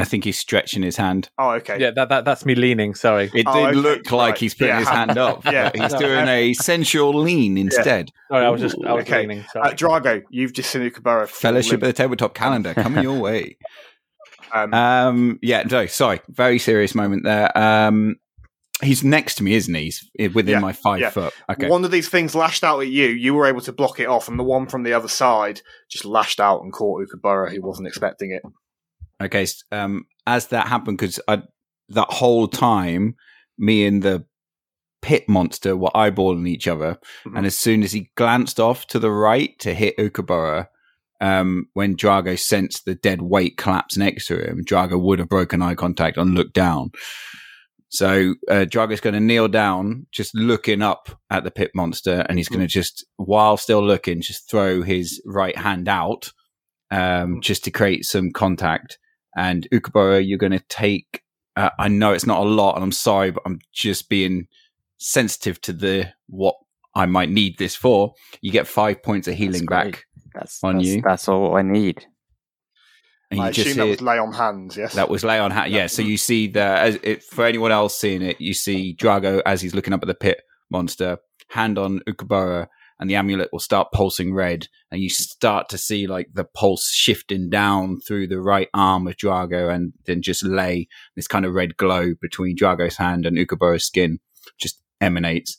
[0.00, 1.30] I think he's stretching his hand.
[1.38, 1.78] Oh, okay.
[1.80, 2.94] Yeah, that, that that's me leaning.
[2.94, 3.30] Sorry.
[3.34, 4.38] It Oh, did okay, look like right.
[4.38, 4.78] he's putting Yeah.
[4.80, 5.44] his hand up.
[5.52, 5.70] Yeah.
[5.74, 8.10] but he's doing a sensual lean instead.
[8.30, 9.20] Sorry, I was just I was Okay.
[9.20, 9.44] leaning.
[9.54, 11.20] Uh, Drago, you've just seen Ukabura.
[11.20, 11.82] fall Fellowship limp.
[11.84, 13.56] of the Tabletop calendar coming your way.
[14.52, 17.56] Um, Um, yeah, no, sorry, very serious moment there.
[17.56, 18.16] Um,
[18.82, 19.92] he's next to me, isn't he?
[20.16, 21.10] He's within Yeah, my five yeah.
[21.10, 21.34] foot.
[21.50, 23.06] Okay, One of these things lashed out at you.
[23.08, 26.04] You were able to block it off, and the one from the other side just
[26.04, 28.42] lashed out and caught Ukabura, who wasn't expecting it.
[29.20, 29.46] Okay.
[29.72, 33.16] Um, as that happened, because that whole time,
[33.56, 34.24] me and the
[35.00, 37.36] pit monster were eyeballing each other, Mhm.
[37.38, 40.66] and as soon as he glanced off to the right to hit Ukabura,
[41.20, 45.62] um, when Drago sensed the dead weight collapse next to him, Drago would have broken
[45.62, 46.90] eye contact and looked down.
[47.90, 52.36] So uh, Drago's going to kneel down, just looking up at the pit monster, and
[52.38, 56.30] he's going to just, while still looking, just throw his right hand out,
[56.90, 58.98] um, just to create some contact.
[59.38, 61.22] And Ukabura, you're going to take.
[61.54, 64.48] Uh, I know it's not a lot, and I'm sorry, but I'm just being
[64.98, 66.56] sensitive to the what
[66.94, 68.14] I might need this for.
[68.40, 69.92] You get five points of healing great.
[69.92, 71.02] back, That's On that's, you.
[71.02, 72.04] That's all I need.
[73.30, 74.94] and I you just assume that hear- was lay on hands, yes?
[74.94, 75.70] that was lay on hat.
[75.70, 75.86] Yeah.
[75.86, 79.60] So you see that as it, for anyone else seeing it, you see Drago as
[79.60, 81.18] he's looking up at the pit monster,
[81.50, 82.66] hand on Ukabura,
[83.00, 86.90] and the amulet will start pulsing red, and you start to see like the pulse
[86.90, 91.54] shifting down through the right arm of Drago, and then just lay this kind of
[91.54, 94.18] red glow between Drago's hand and Ukabura's skin,
[94.60, 95.56] just emanates.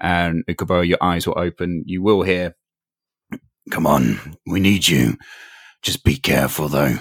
[0.00, 1.82] And Ukabura, your eyes will open.
[1.86, 2.54] You will hear,
[3.70, 5.16] "Come on, we need you."
[5.82, 6.98] Just be careful, though.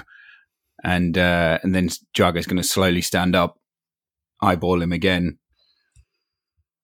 [0.84, 3.58] And uh, and then Drago's going to slowly stand up,
[4.41, 5.39] eyeball him again.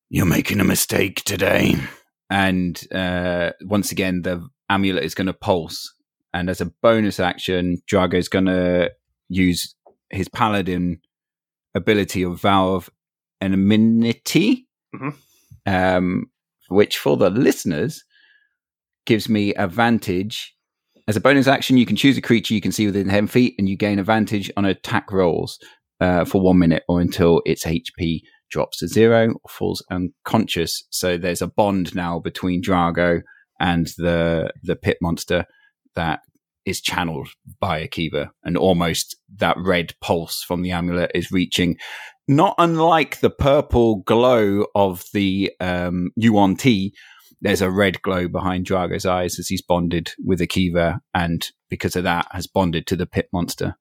[0.09, 1.75] You're making a mistake today.
[2.33, 5.93] And uh, once again, the amulet is going to pulse.
[6.33, 8.89] And as a bonus action, Drago's going to
[9.29, 9.75] use
[10.09, 10.99] his paladin
[11.75, 12.89] ability of Vow of
[13.39, 15.13] Enmity, Mhm.
[15.67, 16.25] um,
[16.69, 18.03] which for the listeners
[19.05, 20.55] gives me advantage.
[21.07, 23.55] As a bonus action, you can choose a creature you can see within 10 feet
[23.59, 25.59] and you gain advantage on attack rolls
[25.99, 28.21] uh, for one minute or until its HP
[28.53, 30.83] drops to zero or falls unconscious.
[30.91, 33.21] So there's a bond now between Drago
[33.59, 35.45] and the the pit monster
[35.95, 36.19] that
[36.65, 37.27] is channeled
[37.59, 41.77] by Akiva, and almost that red pulse from the amulet is reaching.
[42.27, 46.93] Not unlike the purple glow of the um, Yuan-ti,
[47.41, 52.05] there's a red glow behind Drago's eyes as he's bonded with Akiva, and because of
[52.05, 53.75] that, has bonded to the pit monster.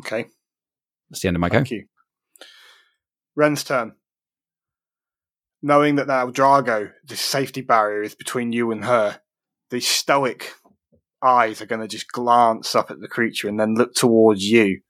[0.00, 0.26] Okay,
[1.08, 1.58] That's the end of my go.
[1.58, 1.86] thank you.
[3.36, 3.92] Wren's turn.
[5.62, 9.20] Knowing that now Drago, the safety barrier is between you and her,
[9.70, 10.52] the stoic
[11.22, 14.80] eyes are going to just glance up at the creature and then look towards you.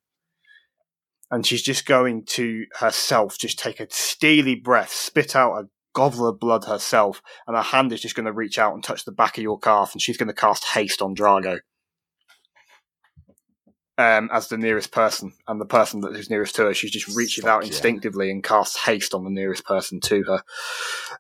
[1.31, 6.35] And she's just going to herself just take a steely breath, spit out a goblet
[6.35, 9.13] of blood herself, and her hand is just going to reach out and touch the
[9.13, 11.61] back of your calf, and she's going to cast haste on Drago.
[13.97, 17.15] Um, as the nearest person, and the person that is nearest to her, she just
[17.17, 17.69] reaches out yeah.
[17.69, 20.43] instinctively and casts haste on the nearest person to her.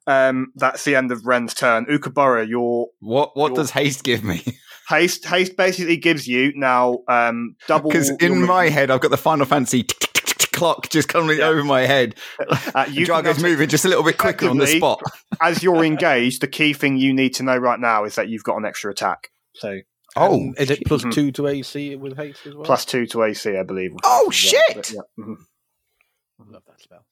[0.09, 1.87] Um, that's the end of Wren's turn.
[1.87, 4.43] Ukabura, your What what Your- does haste give me?
[4.89, 7.91] haste haste basically gives you now um, double.
[7.91, 9.85] Because in my head, I've got the Final Fantasy
[10.53, 11.47] clock just coming Yeah.
[11.47, 12.17] over my head.
[12.75, 15.01] Uh, you Drago's moving just a little bit quicker on the spot.
[15.41, 18.45] as you're engaged, the key thing you need to know right now is that you've
[18.45, 19.31] got an extra attack.
[19.55, 19.79] So
[20.16, 22.64] Oh, And is it plus two to AC with haste as well?
[22.64, 23.92] plus two to AC, I believe.
[24.05, 24.62] Oh, Yeah, shit!
[24.74, 25.37] but yeah, mhm.
[26.40, 27.05] I love that spell.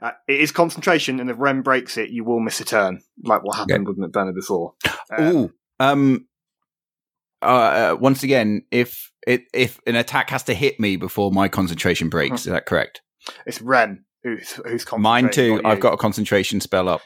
[0.00, 3.42] Uh, it is concentration, and if Wren breaks it, you will miss a turn, like
[3.44, 4.74] what happened with McBurney before.
[5.10, 5.52] Uh, Ooh.
[5.78, 6.26] Um.
[7.42, 7.44] Uh,
[7.92, 12.08] uh, once again, if it if an attack has to hit me before my concentration
[12.08, 13.02] breaks, is that correct?
[13.44, 15.60] it's Wren who's who's Mine too.
[15.66, 17.02] I've got a concentration spell up.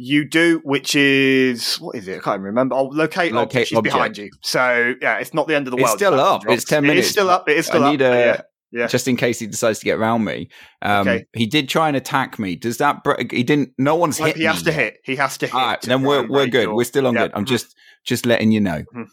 [0.00, 2.18] You do, which is what is it?
[2.18, 2.76] I can't even remember.
[2.76, 3.68] Oh, locate, Locate object.
[3.68, 3.94] She's object.
[3.94, 5.94] behind you, so yeah, it's not the end of the It's world.
[5.94, 6.42] if still up.
[6.42, 6.54] drops.
[6.62, 7.06] It's 10 minutes.
[7.06, 7.48] It's still up.
[7.48, 8.12] It is still I need up.
[8.12, 8.86] a yeah, yeah.
[8.86, 10.50] just in case he decides to get around me.
[10.82, 11.24] Um, Okay.
[11.34, 12.54] He did try and attack me.
[12.54, 13.02] Does that?
[13.02, 13.70] Bre- he didn't.
[13.76, 14.36] No one's hit.
[14.36, 14.98] he has to hit.
[15.04, 15.54] He has to hit.
[15.56, 16.62] All right, then we're we're good.
[16.66, 17.22] your- We're still on Yeah.
[17.22, 17.32] good.
[17.34, 18.84] I'm just just letting you know.
[18.94, 19.06] Mhm.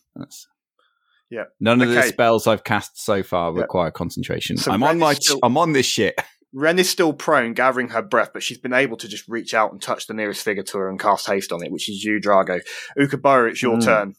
[1.31, 1.45] Yeah.
[1.59, 3.61] None of the spells I've cast so far Yeah.
[3.61, 4.57] require concentration.
[4.57, 5.15] So I'm on my.
[5.15, 6.13] still- I'm on this shit.
[6.55, 9.71] Wren is still prone, gathering her breath, but she's been able to just reach out
[9.73, 12.19] and touch the nearest figure to her and cast haste on it, which is you,
[12.21, 12.61] Drago.
[12.97, 13.83] Ukabura, it's your Mm.
[13.83, 14.15] turn.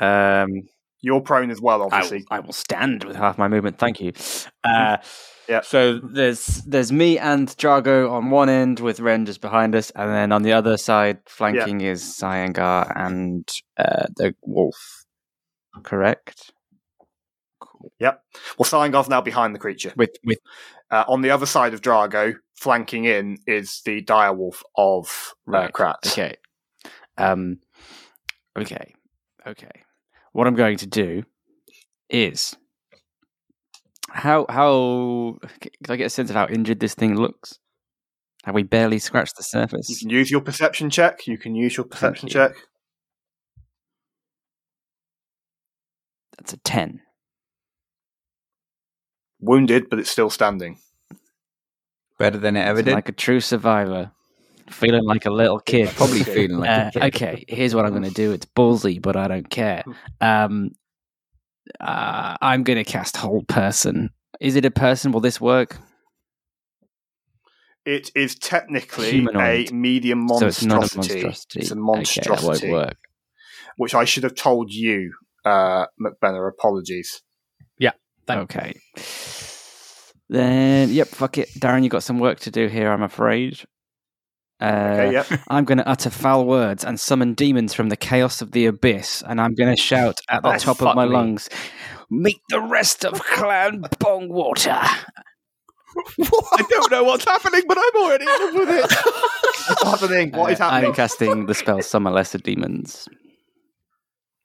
[0.00, 0.68] Um,
[1.00, 2.24] You're prone as well, obviously.
[2.30, 3.78] I will stand with half my movement.
[3.78, 4.12] Thank you.
[4.64, 4.96] Uh,
[5.48, 5.62] Yeah.
[5.62, 10.10] So there's there's me and Drago on one end with Wren just behind us, and
[10.12, 14.76] then on the other side, flanking is Cyangar and uh, the wolf.
[15.84, 16.52] Correct.
[18.00, 18.22] Yep.
[18.58, 19.92] Well, Cyangar's now behind the creature.
[19.96, 20.38] With with
[20.90, 25.72] Uh, on the other side of Drago, flanking in, is the direwolf of uh, Right.
[25.72, 26.06] Kratz.
[26.12, 26.36] okay.
[27.16, 27.58] Um.
[28.58, 28.94] Okay.
[29.46, 29.70] Okay.
[30.32, 31.24] What I'm going to do
[32.10, 32.56] is
[34.10, 37.58] how how can I get a sense of how injured this thing looks?
[38.44, 39.88] Have we barely scratched the surface?
[39.90, 41.26] You can use your perception check.
[41.26, 42.32] You can use your perception you.
[42.32, 42.52] check.
[46.38, 47.00] That's a ten.
[49.40, 50.78] Wounded, but it's still standing.
[52.18, 52.94] Better than it ever did.
[52.94, 54.10] Like a true survivor,
[54.70, 55.88] feeling like a little kid.
[55.96, 57.02] Probably feeling like Uh, a kid.
[57.14, 58.32] okay, here's what I'm going to do.
[58.32, 59.84] It's ballsy, but I don't care.
[60.20, 60.70] Um,
[61.78, 64.10] uh, I'm going to cast Hold Person.
[64.40, 65.12] Is it a person?
[65.12, 65.76] Will this work?
[67.84, 69.70] It is technically Humanoid.
[69.70, 71.22] a medium So it's not a monstrosity.
[71.24, 71.60] monstrosity.
[71.60, 72.96] It's a Okay, that won't work.
[73.76, 75.14] which I should have told you,
[75.44, 76.48] uh, McBenner.
[76.50, 77.22] Apologies.
[78.28, 78.74] Thank- Okay.
[80.30, 81.48] Then, yep, fuck it.
[81.58, 83.60] Darren, you got some work to do here, I'm afraid.
[84.60, 85.26] Uh, Okay, yep.
[85.48, 89.22] I'm going to utter foul words and summon demons from the chaos of the abyss,
[89.26, 91.12] and I'm going to shout at the Oh, top of my me.
[91.12, 91.48] lungs,
[92.10, 94.80] Meet the rest of Clan Bongwater!
[96.20, 98.92] I don't know what's happening, but I'm already in love with it.
[99.68, 100.30] What's happening?
[100.32, 100.90] What is Uh, happening?
[100.90, 103.08] I'm casting the spell Summon Lesser Demons.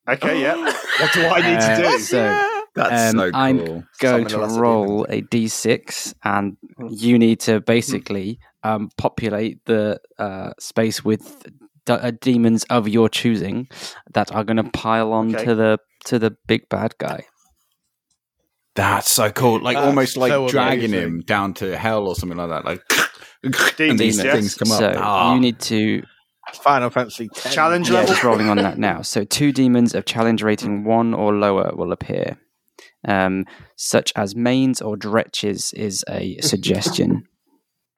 [0.10, 0.56] Okay, yeah.
[1.00, 2.00] What do I need Uh, to do?
[2.00, 3.58] So, That's Um, so I'm-
[4.00, 6.58] going Summon to roll a d6, and
[6.90, 11.44] you need to basically um, populate the uh, space with
[11.86, 13.68] d- uh, demons of your choosing
[14.14, 15.54] that are going to pile onto Okay.
[15.54, 17.26] the to the big bad guy.
[18.76, 19.60] That's so cool.
[19.62, 21.08] Like That's almost like so dragging amazing.
[21.10, 22.66] him down to hell or something like that.
[22.66, 22.82] Like
[23.44, 24.36] and then Demons, the yes.
[24.36, 24.80] things come up.
[24.80, 25.34] So Ah.
[25.36, 26.04] you need to
[26.54, 27.54] Final Fantasy X.
[27.54, 28.10] Challenge yeah, level.
[28.14, 29.02] just rolling on that now.
[29.02, 32.38] So two demons of challenge rating one or lower will appear.
[33.06, 33.46] Um,
[33.76, 37.24] such as manes or dretches is a suggestion.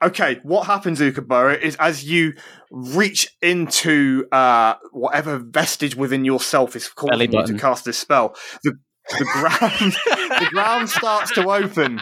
[0.03, 2.33] Okay, what happens, Ukabura, is as you
[2.69, 8.73] reach into uh, whatever vestige within yourself is causing you to cast this spell, the
[9.09, 11.99] the ground the ground starts to open.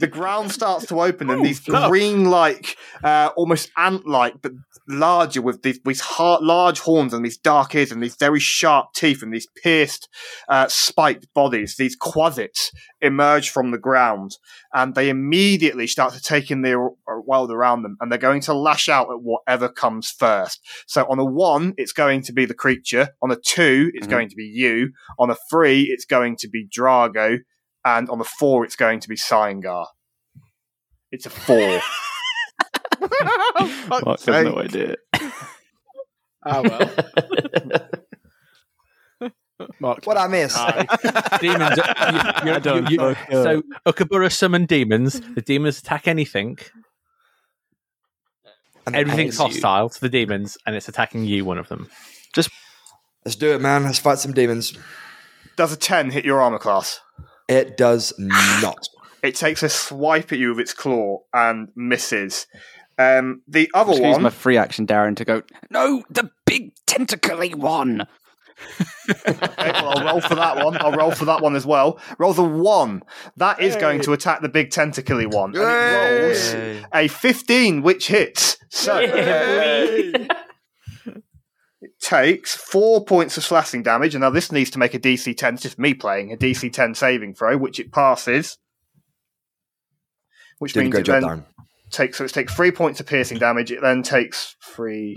[0.00, 4.52] The ground starts to open, and these green, like uh, almost ant-like, but
[4.88, 8.92] larger, with these, these hard, large horns and these dark ears and these very sharp
[8.94, 10.08] teeth and these pierced,
[10.48, 11.76] uh, spiked bodies.
[11.76, 12.70] These quasits
[13.00, 14.36] emerge from the ground,
[14.72, 16.76] and they immediately start to take in the
[17.26, 20.60] world around them, and they're going to lash out at whatever comes first.
[20.86, 23.10] So on a one, it's going to be the creature.
[23.22, 24.10] On a two, it's Mhm.
[24.10, 24.92] going to be you.
[25.18, 27.38] On a three, it's going to be Drago.
[27.84, 29.86] And on the four, it's going to be Cyangar.
[31.12, 31.80] It's a four.
[33.88, 34.34] Fuck's sake.
[34.34, 34.96] Has no idea.
[36.46, 36.90] Ah, well.
[39.80, 40.04] Mark.
[40.04, 40.54] What I miss?
[41.40, 41.76] demons.
[41.76, 43.14] You, you, don't you- know.
[43.30, 45.20] so Okabura summoned demons.
[45.34, 46.58] The demons attack anything.
[48.86, 49.62] And Everything's hates you.
[49.62, 51.44] hostile to the demons, and it's attacking you.
[51.44, 51.88] One of them.
[52.34, 52.50] Just
[53.24, 53.84] let's do it, man.
[53.84, 54.76] Let's fight some demons.
[55.56, 57.00] Does a 10 hit your armor class?
[57.48, 58.88] It does not.
[59.22, 62.46] It takes a swipe at you with its claw and misses.
[62.98, 64.22] Um, the other Just use one.
[64.22, 65.42] my free action, Darren, to go.
[65.70, 68.06] No, the big tentacly one.
[69.10, 69.42] Okay,
[69.72, 70.76] well, I'll roll for that one.
[70.80, 71.98] I'll roll for that one as well.
[72.18, 73.02] Roll the one.
[73.36, 75.56] That is going to attack the big tentacly one.
[75.56, 78.58] And it rolls a 15, which hits.
[78.68, 80.30] So it
[82.04, 84.14] takes four points of slashing damage.
[84.14, 85.54] And now this needs to make a DC 10.
[85.54, 88.58] It's just me playing a DC 10 saving throw, which it passes.
[90.58, 91.44] Which Did means it then Darren.
[91.90, 93.72] takes so it takes three points of piercing damage.
[93.72, 95.16] It then takes three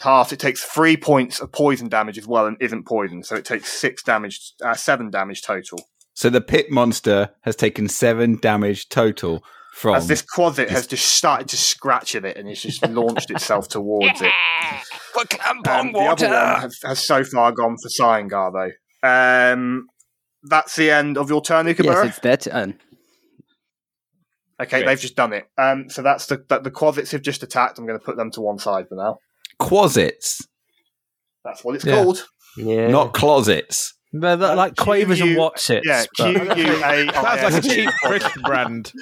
[0.00, 0.32] half.
[0.32, 3.72] It takes three points of poison damage as well, and isn't poisoned, So it takes
[3.72, 5.78] six damage, uh, seven damage total.
[6.12, 9.44] So the pit monster has taken seven damage total
[9.76, 9.94] from.
[9.94, 13.68] As this quasit has just started to scratch at it, and it's just launched itself
[13.68, 14.32] towards it.
[15.18, 19.08] Um, the other one has, has so far gone for Cyangar though.
[19.08, 19.86] Um,
[20.42, 22.06] that's the end of your turn, Yes, Ukabura.
[22.08, 22.78] it's their turn.
[24.60, 25.44] okay, they've just done it.
[25.56, 27.78] Um, so that's the that the quasits have just attacked.
[27.78, 29.16] I'm going to put them to one side for now.
[29.58, 30.46] Quasits,
[31.44, 31.94] That's what it's Yeah.
[32.02, 32.26] called.
[32.58, 32.88] Yeah.
[32.88, 33.94] not closets.
[34.12, 35.82] They're, they're like quavers and Q- what's it?
[35.84, 38.92] Yeah, Q U A Sounds like a cheap crisp brand.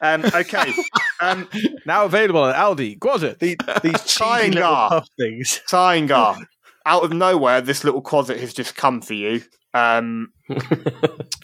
[0.00, 0.72] Um, okay.
[1.20, 1.48] Um,
[1.86, 2.98] Now available at Aldi.
[2.98, 3.38] Quasit.
[3.38, 5.60] These cheesy little things.
[5.70, 6.44] Cyangar.
[6.84, 9.42] Out of nowhere, this little quasit has just come for you.
[9.74, 10.32] Um,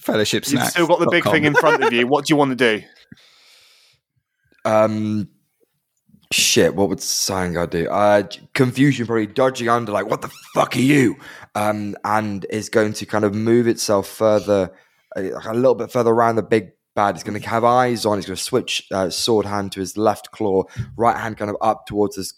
[0.01, 2.07] Fellowship you've still got the big thing in front of you.
[2.07, 2.84] What do you want to do?
[4.64, 5.28] Um,
[6.32, 6.74] shit.
[6.74, 7.88] What would Cyangar do?
[7.88, 8.24] Uh,
[8.54, 11.16] confusion, probably dodging under, like, what the fuck are you?
[11.54, 14.70] Um, and is going to kind of move itself further,
[15.16, 17.14] uh, a little bit further around the big bad.
[17.14, 18.18] He's going to have eyes on.
[18.18, 20.64] He's going to switch uh, sword hand to his left claw,
[20.96, 22.34] right hand kind of up towards this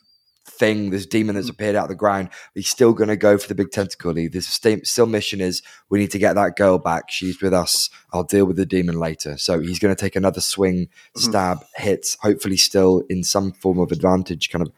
[0.60, 2.28] thing, this demon that's appeared out of the ground.
[2.54, 4.14] He's still going to go for the big tentacle.
[4.14, 4.46] He- This
[4.84, 7.10] still mission is we need to get that girl back.
[7.10, 7.90] She's with us.
[8.12, 9.36] I'll deal with the demon later.
[9.38, 13.90] So he's going to take another swing, stab, hit, hopefully still in some form of
[13.90, 14.72] advantage, kind of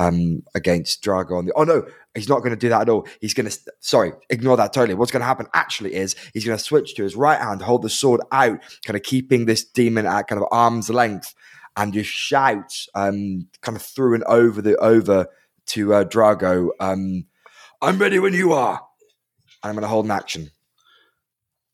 [0.00, 1.52] um, against Drago on the.
[1.54, 1.84] Oh no,
[2.14, 3.06] he's not going to do that at all.
[3.20, 3.58] He's going to.
[3.80, 4.94] Sorry, ignore that totally.
[4.94, 7.82] What's going to happen actually is he's going to switch to his right hand, hold
[7.82, 11.34] the sword out, kind of keeping this demon at kind of arm's length,
[11.78, 15.28] and just shout, um, kind of through and over the over
[15.66, 16.70] to uh, Drago.
[16.80, 17.26] Um,
[17.80, 18.82] I'm ready when you are.
[19.62, 20.50] And I'm going to hold an action.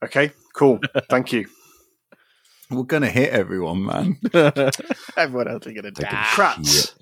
[0.05, 0.79] Okay, cool.
[1.11, 1.47] Thank you.
[2.71, 4.19] We're gonna hit everyone, man.
[5.17, 6.23] Everyone else is going to Take die.
[6.23, 6.95] a Kratz,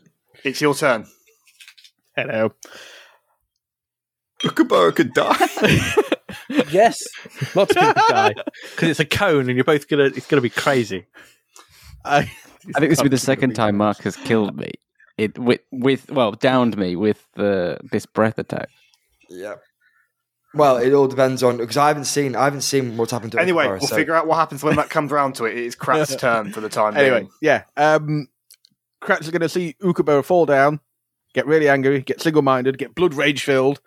[0.44, 1.06] it's your turn.
[2.16, 2.52] Hello.
[4.42, 5.48] Kookaburra could die.
[6.70, 7.02] Yes,
[7.54, 8.34] lots of people die
[8.72, 10.04] because it's a cone, and you're both gonna.
[10.04, 11.06] It's gonna be crazy.
[12.04, 14.72] I, I think this will be the second time Mark has killed me.
[15.18, 18.68] It with with well downed me with the this breath attack.
[19.28, 19.56] Yeah.
[20.54, 23.40] Well, it all depends on because I haven't seen I haven't seen what's happened to
[23.40, 25.56] Anyway, Okabara, we'll so- figure out what happens when that comes around to it.
[25.56, 27.30] It is Krat's turn for the time Anyway, being.
[27.40, 27.62] yeah.
[27.76, 28.28] Um,
[29.02, 30.80] Kratz is going to see Ukabura fall down,
[31.34, 33.80] get really angry, get single minded, get blood rage filled.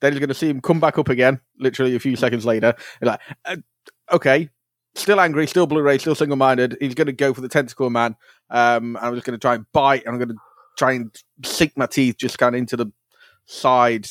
[0.00, 2.74] Then he's going to see him come back up again, literally a few seconds later.
[3.00, 3.56] And like, uh,
[4.10, 4.50] okay,
[4.94, 6.76] still angry, still rage, still single minded.
[6.80, 8.16] He's going to go for the tentacle man.
[8.50, 10.42] Um, and I'm just going to try and bite, and I'm going to
[10.76, 11.14] try and
[11.44, 12.86] sink my teeth just kind of into the
[13.46, 14.06] side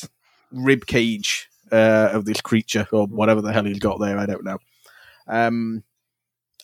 [0.52, 4.18] rib cage uh, of this creature or whatever the hell he's got there.
[4.18, 4.58] I don't know.
[5.28, 5.82] Um,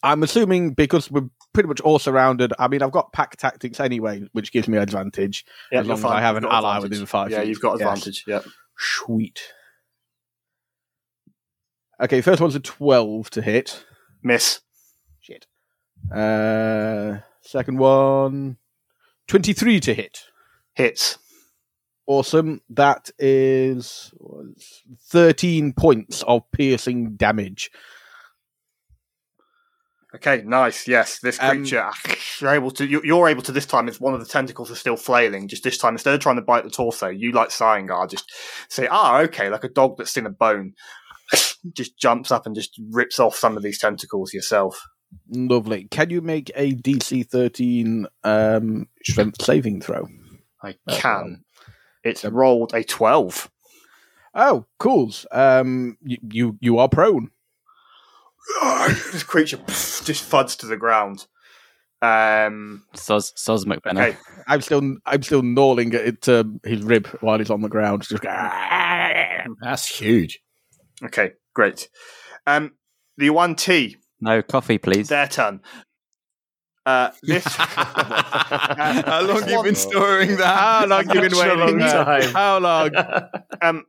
[0.03, 2.53] I'm assuming because we're pretty much all surrounded.
[2.59, 6.05] I mean, I've got pack tactics anyway, which gives me advantage Yeah, as long as.
[6.05, 6.91] I have You've an ally advantage.
[6.91, 7.31] within five.
[7.31, 7.49] Yeah, feet.
[7.49, 7.89] you've got Yes.
[7.89, 8.25] advantage.
[8.27, 8.41] Yeah.
[8.77, 9.41] Sweet.
[12.01, 13.85] Okay, first one's a twelve to hit.
[14.23, 14.61] Miss.
[15.21, 15.47] Shit.
[16.15, 18.57] Uh, second one,
[19.29, 20.25] 23 to hit.
[20.75, 21.19] Hits.
[22.07, 22.63] Awesome.
[22.71, 24.13] That is
[25.11, 27.71] 13 points of piercing damage.
[30.15, 30.89] Okay, nice.
[30.89, 31.91] Yes, this Um, creature,
[32.41, 32.87] you're able to.
[32.87, 33.89] you- You're able to this time.
[33.89, 35.49] It's one of the tentacles is still flailing.
[35.49, 38.33] Just this time, instead of trying to bite the torso, you like Cyangar, just
[38.71, 40.73] say, "Ah, okay," like a dog that's seen a bone.
[41.73, 44.83] just jumps up and just rips off some of these tentacles yourself.
[45.31, 45.89] Lovely.
[45.91, 50.07] Can you make a DC 13 um, strength saving throw?
[50.63, 51.45] I Uh, can.
[52.05, 53.51] It's rolled a twelve.
[54.35, 55.11] Oh, cool.
[55.33, 57.31] Um, you, you you are prone.
[59.13, 61.27] this creature pff, just fuds to the ground.
[62.01, 62.85] Um.
[62.95, 64.09] Soz, Soz McBenna.
[64.11, 64.19] Okay.
[64.47, 68.03] I'm still I'm still gnawing at it, um, his rib while he's on the ground.
[68.03, 68.23] Just
[69.63, 70.41] That's huge.
[71.05, 71.33] Okay.
[71.55, 71.89] Great.
[72.47, 72.73] Um.
[73.17, 73.97] The one T.
[74.21, 75.09] No coffee, please.
[75.09, 75.61] Their turn.
[76.87, 77.11] Uh.
[77.23, 77.45] This.
[77.47, 80.59] How long have you been storing that?
[80.59, 81.81] How long you been Such a long waiting?
[81.81, 82.23] time.
[82.33, 82.91] How long?
[83.63, 83.85] um,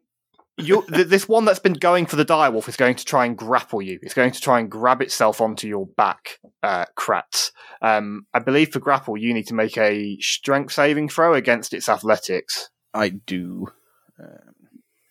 [0.57, 3.37] you, th- this one that's been going for the direwolf is going to try and
[3.37, 3.97] grapple you.
[4.01, 7.51] It's going to try and grab itself onto your back, uh, Kratz.
[7.81, 11.87] Um, I believe for grapple, you need to make a strength saving throw against its
[11.87, 12.69] athletics.
[12.93, 13.67] I do.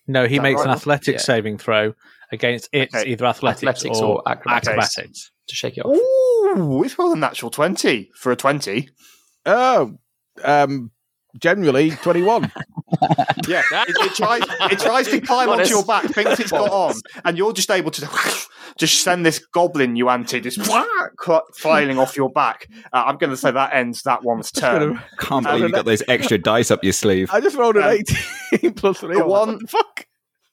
[0.09, 0.79] No, he makes right, an Rob?
[0.79, 1.27] athletics Yeah.
[1.35, 1.95] saving throw
[2.33, 3.11] against its Okay.
[3.11, 4.69] either athletics, Athletics or, or acrobatics.
[4.69, 5.31] acrobatics.
[5.49, 5.97] to shake it off.
[5.97, 8.89] Ooh, it's rolled a natural 20 for a 20.
[9.47, 9.99] Oh,
[10.45, 10.91] um,
[11.41, 12.53] generally 21.
[13.47, 14.43] Yeah, it, it tries.
[14.73, 17.91] It tries to climb onto your back, thinks it's got on, and you're just able
[17.93, 18.09] to
[18.79, 20.59] just send this goblin Yuan-ti just
[21.57, 22.67] filing off your back.
[22.93, 25.01] Uh, I'm going to say that ends that one's turn.
[25.19, 27.31] Can't believe you got those extra dice up your sleeve.
[27.31, 27.99] I just rolled an Um,
[28.55, 29.15] 18 plus 3.
[29.17, 30.07] the I one- the fuck?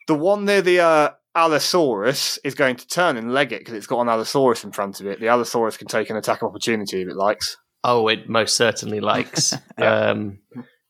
[0.07, 3.87] The one near the uh, Allosaurus is going to turn and leg it because it's
[3.87, 5.19] got an Allosaurus in front of it.
[5.19, 7.57] The Allosaurus can take an attack of opportunity if it likes.
[7.87, 9.53] Oh, it most certainly likes.
[9.77, 10.39] um,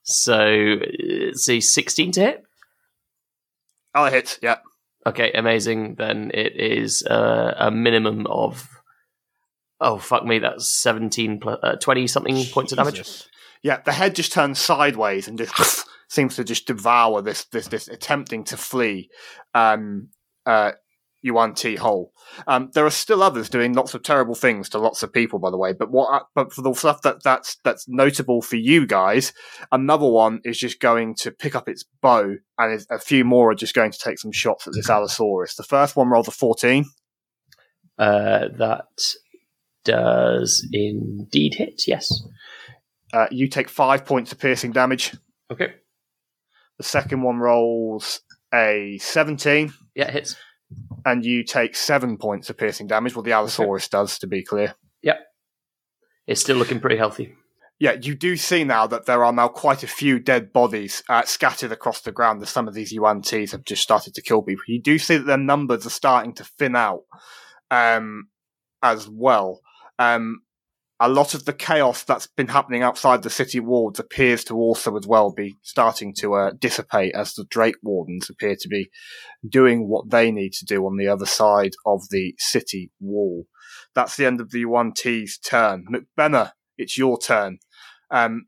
[0.04, 2.44] so, uh, see, 16 to hit?
[3.94, 4.40] I'll hit.
[4.42, 4.60] Yeah.
[5.06, 5.96] Okay, amazing.
[5.96, 8.70] Then it is uh, a minimum of.
[9.82, 13.26] Oh, fuck me, that's 17 plus, uh, 20 something points of damage.
[13.62, 17.90] Yeah, the head just turns sideways and just seems to just devour this this this
[17.90, 19.10] attempting to flee
[19.54, 20.10] um
[20.46, 20.72] uh
[21.26, 22.14] Yuan-ti hole.
[22.48, 25.50] Um, there are still others doing lots of terrible things to lots of people, by
[25.50, 25.74] the way.
[25.74, 26.28] But what?
[26.36, 29.34] But for the stuff that that's that's notable for you guys,
[29.72, 33.56] another one is just going to pick up its bow, and a few more are
[33.56, 35.56] just going to take some shots at this Allosaurus.
[35.56, 36.86] The first one rolled a fourteen.
[37.98, 38.86] Uh, that
[39.84, 42.12] does indeed hit, yes.
[43.14, 45.16] Uh, you take five points of piercing damage.
[45.50, 45.74] Okay.
[46.78, 48.20] The second one rolls
[48.54, 49.74] a seventeen.
[49.96, 50.36] Yeah, it hits.
[51.06, 53.16] And you take seven points of piercing damage.
[53.16, 54.74] Well, the Allosaurus does, to be clear.
[55.04, 55.20] Yep.
[56.26, 57.36] It's still looking pretty healthy.
[57.78, 61.24] Yeah, you do see now that there are now quite a few dead bodies uh,
[61.24, 64.64] scattered across the ground as some of these Yuan-tis have just started to kill people.
[64.68, 67.02] You do see that their numbers are starting to thin out
[67.70, 68.30] um,
[68.82, 69.60] as well.
[70.00, 70.40] Um,
[71.00, 74.96] a lot of the chaos that's been happening outside the city walls appears to also
[74.96, 78.90] as well be starting to uh, dissipate as the Drake Wardens appear to be
[79.48, 83.46] doing what they need to do on the other side of the city wall.
[83.94, 85.86] That's the end of the Yuan-ti's turn.
[85.92, 87.60] McBenna, it's your turn.
[88.10, 88.46] Um,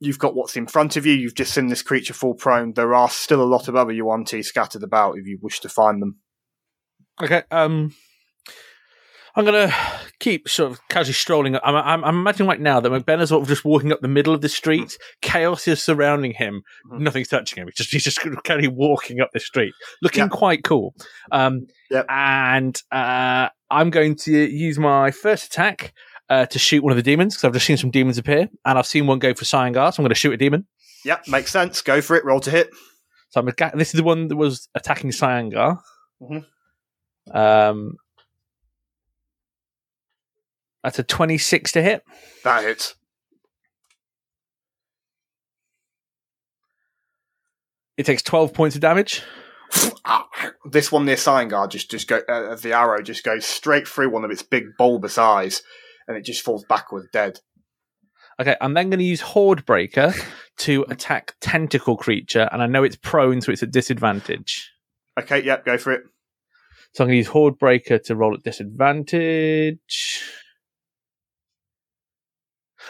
[0.00, 1.14] you've got what's in front of you.
[1.14, 2.74] You've just seen this creature fall prone.
[2.74, 6.02] There are still a lot of other Yuan-ti scattered about if you wish to find
[6.02, 6.18] them.
[7.22, 7.42] Okay.
[7.50, 7.94] Um,
[9.36, 9.72] I'm gonna
[10.18, 11.56] keep sort of casually strolling.
[11.56, 14.34] I'm, I'm, I'm imagining right now that McBenna's sort of just walking up the middle
[14.34, 14.98] of the street.
[15.22, 16.62] Chaos is surrounding him.
[16.90, 17.00] Mhm.
[17.00, 17.68] Nothing's touching him.
[17.68, 19.72] He's just he's just kind of walking up the street,
[20.02, 20.94] looking quite cool.
[21.32, 22.06] Um, Yep.
[22.08, 25.92] and uh, I'm going to use my first attack
[26.28, 28.78] uh, to shoot one of the demons because I've just seen some demons appear, and
[28.78, 30.66] I've seen one go for Cyangar, so I'm going to shoot a demon.
[31.04, 31.82] Yep, makes sense.
[31.82, 32.24] Go for it.
[32.24, 32.68] Roll to hit.
[33.30, 33.46] So I'm
[33.78, 35.78] this is the one that was attacking Cyangar.
[36.22, 36.44] Mhm.
[37.32, 37.96] Um,
[40.82, 42.04] that's a 26 to hit.
[42.44, 42.94] That hits.
[47.96, 49.22] It takes 12 points of damage.
[50.04, 50.26] Ah,
[50.64, 54.24] this one near Cyangar just just go uh, the arrow just goes straight through one
[54.24, 55.62] of its big bulbous eyes,
[56.08, 57.40] and it just falls backwards dead.
[58.40, 60.14] Okay, I'm then going to use Horde Breaker
[60.58, 64.72] to attack Tentacle Creature, and I know it's prone, so it's a disadvantage.
[65.18, 66.02] Okay, yep, go for it.
[66.94, 70.22] So I'm going to use Horde Breaker to roll at disadvantage.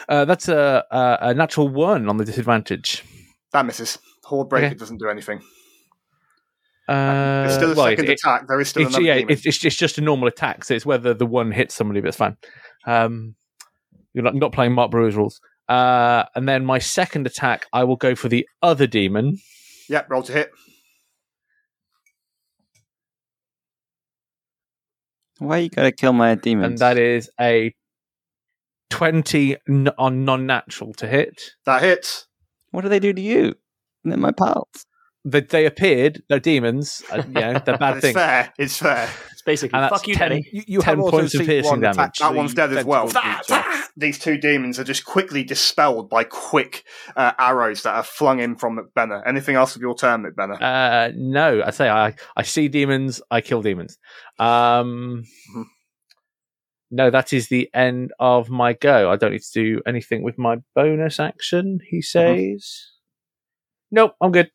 [0.09, 3.03] Uh, that's a, a a natural one on the disadvantage.
[3.53, 3.97] That misses.
[4.23, 4.75] Horde Breaker Okay.
[4.75, 5.41] doesn't do anything.
[6.87, 8.47] Uh, There's still a well, second it- attack.
[8.47, 9.33] There is still it's, another yeah, demon.
[9.33, 10.63] it's, it's, it's just a normal attack.
[10.65, 12.37] So it's whether the one hits somebody, but it's fine.
[12.85, 13.35] Um,
[14.13, 15.39] you're not, not playing Mark Brewer's rules.
[15.69, 19.37] Uh, and then my second attack, I will go for the other demon.
[19.89, 20.51] Yep, roll to hit.
[25.39, 26.65] Why you gotta kill my demons?
[26.65, 27.73] And that is a
[28.91, 31.41] 20 n- on non natural to hit.
[31.65, 32.27] That hits.
[32.71, 33.55] what do they do to you?
[34.03, 34.85] They're my pals.
[35.23, 37.03] They, they appeared, they're demons.
[37.11, 38.03] Uh, yeah, they're bad things.
[38.03, 38.15] it's things.
[38.15, 38.53] fair.
[38.57, 39.09] It's fair.
[39.31, 40.47] It's basically And that's fuck you, 10, Danny.
[40.51, 41.95] You, you 10 have also points of seen piercing one damage.
[41.97, 43.07] attack That one's dead as well.
[43.07, 43.63] tentacles creature.
[43.97, 46.83] These two demons are just quickly dispelled by quick
[47.15, 49.21] uh, arrows that are flung in from McBenna.
[49.27, 50.59] Anything else of your turn, McBenna?
[50.59, 53.99] Uh, no, I say I, I see demons, I kill demons.
[54.39, 55.23] Um,
[55.55, 55.63] Mhm.
[56.91, 59.09] No, that is the end of my go.
[59.09, 62.91] I don't need to do anything with my bonus action, he says.
[63.89, 64.51] Nope, I'm good.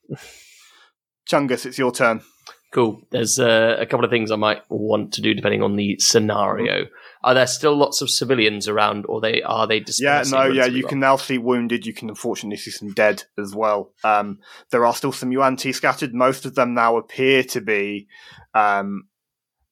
[1.29, 2.21] Chungus, it's your turn.
[2.73, 3.01] Cool.
[3.11, 6.87] There's uh, a couple of things I might want to do depending on the scenario.
[7.25, 10.83] Are there still lots of civilians around, or they are they Yeah, no, yeah, you
[10.83, 10.91] well?
[10.91, 11.87] can now see wounded.
[11.87, 13.93] You can unfortunately see some dead as well.
[14.05, 16.13] Um, there are still some Yuan-Ti scattered.
[16.15, 18.09] Most of them now appear to be
[18.55, 19.09] um,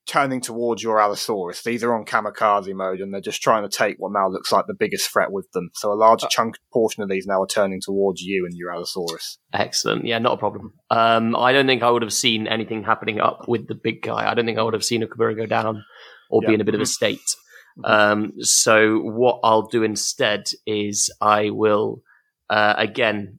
[0.07, 1.63] turning towards your Allosaurus.
[1.63, 4.67] These are on kamikaze mode, and they're just trying to take what now looks like
[4.67, 5.71] the biggest threat with them.
[5.75, 9.39] So a large chunk portion of these now are turning towards you and your Allosaurus.
[9.53, 10.05] Excellent.
[10.05, 10.75] Yeah, not a problem.
[10.91, 14.31] Um, I don't think I would have seen anything happening up with the big guy.
[14.31, 15.85] I don't think I would have seen a Kabura go down
[16.31, 17.21] or be in a bit of a state.
[17.83, 22.03] Um, so what I'll do instead is I will
[22.51, 23.39] uh, again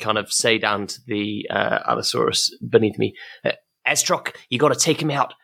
[0.00, 3.52] kind of say down to the uh, Allosaurus beneath me, uh,
[3.86, 5.34] Estrock, you got to take him out.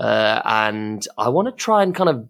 [0.00, 2.28] Uh, and I want to try and kind of.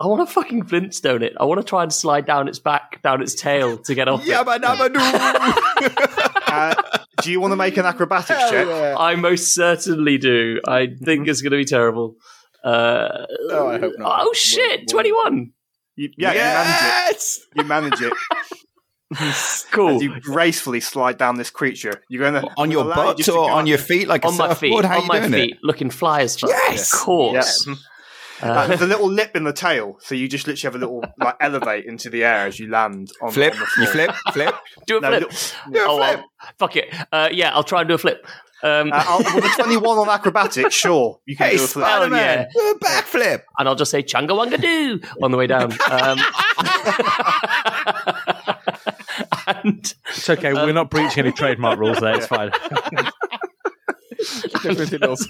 [0.00, 1.32] I want to fucking Flintstone it.
[1.38, 4.22] I want to try and slide down its back, down its tail to get off
[4.26, 4.30] it.
[4.30, 6.30] Yabba dabba doo.
[6.54, 6.74] Uh,
[7.22, 8.66] do you want to make an acrobatics Hell check?
[8.68, 8.94] yeah.
[8.98, 10.60] I most certainly do.
[10.68, 12.16] I think it's going to be terrible.
[12.62, 14.20] Uh, Oh, I hope not.
[14.22, 14.92] Oh shit!
[14.92, 15.52] Well, well- 21.
[15.96, 17.40] You, yeah, yes.
[17.54, 18.02] you manage it.
[18.02, 18.63] You manage it.
[19.72, 19.96] Cool.
[19.96, 23.66] As you gracefully slide down this creature, you're going to On your butt or on
[23.66, 24.84] your feet, like a on my feet.
[24.84, 25.50] How on you my doing feet.
[25.54, 25.58] it?
[25.62, 26.50] Looking fly as fuck.
[26.50, 26.92] Yes!
[26.92, 27.66] Of course.
[27.66, 27.74] Yeah.
[28.42, 31.02] Uh, there's a little lip in the tail, so you just literally have a little
[31.18, 33.54] like elevate into the air as you land on, Flip.
[33.54, 33.84] on the floor.
[33.86, 34.10] You flip.
[34.32, 34.54] Flip.
[34.88, 35.22] do a No, flip.
[35.22, 36.18] little- Do a oh, flip.
[36.18, 36.94] I'll- fuck it.
[37.12, 38.26] Uh, yeah, I'll try and do a flip.
[38.62, 41.86] Um, Uh, I'll- with a 21 on acrobatics, sure, you can Hey, do a flip.
[41.86, 42.20] Spider-Man.
[42.20, 42.46] yeah.
[42.52, 43.42] Do a backflip.
[43.56, 45.72] and I'll just say chunga wanga doo on the way down.
[45.90, 46.18] Um,
[49.46, 52.50] and It's okay, we're not breaching any trademark rules there, it's fine.
[54.64, 55.20] Enough.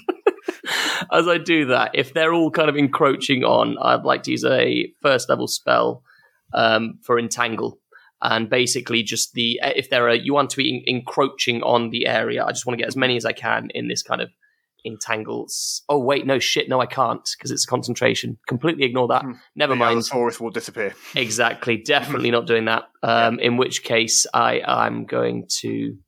[1.13, 4.45] as I do that, if they're all kind of encroaching on, I'd like to use
[4.45, 6.03] a first level spell
[6.53, 7.79] um, for entangle.
[8.23, 12.07] And basically, just the if there are you want to be en- encroaching on the
[12.07, 14.31] area, I just want to get as many as I can in this kind of
[14.85, 15.83] entangles.
[15.89, 18.39] Oh wait, no shit, no, I can't because it's concentration.
[18.47, 19.23] Completely ignore that.
[19.23, 19.33] Hmm.
[19.57, 19.93] Never The mind.
[19.93, 20.95] Allosaurus will disappear.
[21.15, 22.85] Exactly, definitely not doing that.
[23.05, 25.99] Um, In which case, I I'm going to.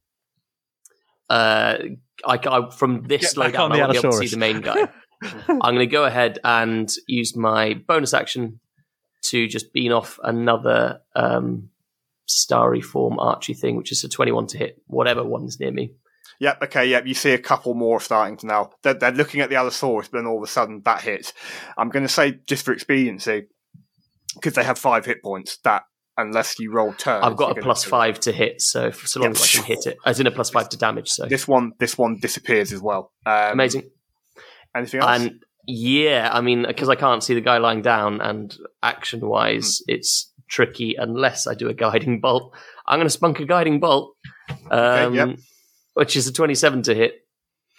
[1.28, 1.76] Uh,
[2.24, 4.16] I, I from this Get slow back down, on I the won't be able to
[4.26, 4.88] see the main guy.
[5.48, 8.60] I'm going to go ahead and use my bonus action
[9.24, 11.68] to just bean off another um,
[12.26, 15.92] starry form archery thing, which is a 21 to hit whatever one's near me.
[16.40, 17.06] Yep, okay, yep.
[17.06, 18.70] You see a couple more starting to now.
[18.82, 21.32] They're, they're looking at the Allosaurus, but then all of a sudden that hits.
[21.78, 23.44] I'm going to say, just for expediency,
[24.34, 25.82] because they have five hit points, that
[26.18, 27.24] unless you roll turns.
[27.24, 29.32] I've got a plus five to hit, so for so long Yeah.
[29.32, 31.08] as I can hit it, as in a plus five to damage.
[31.10, 33.12] So This one, this one disappears as well.
[33.24, 33.90] Um, amazing.
[34.74, 35.20] Anything else?
[35.20, 39.78] And yeah, I mean, because I can't see the guy lying down, and action wise,
[39.86, 39.94] Hmm.
[39.94, 42.54] it's tricky unless I do a guiding bolt.
[42.86, 44.14] I'm going to spunk a guiding bolt,
[44.70, 45.28] um, yep.
[45.96, 47.22] Which is a 27 to hit.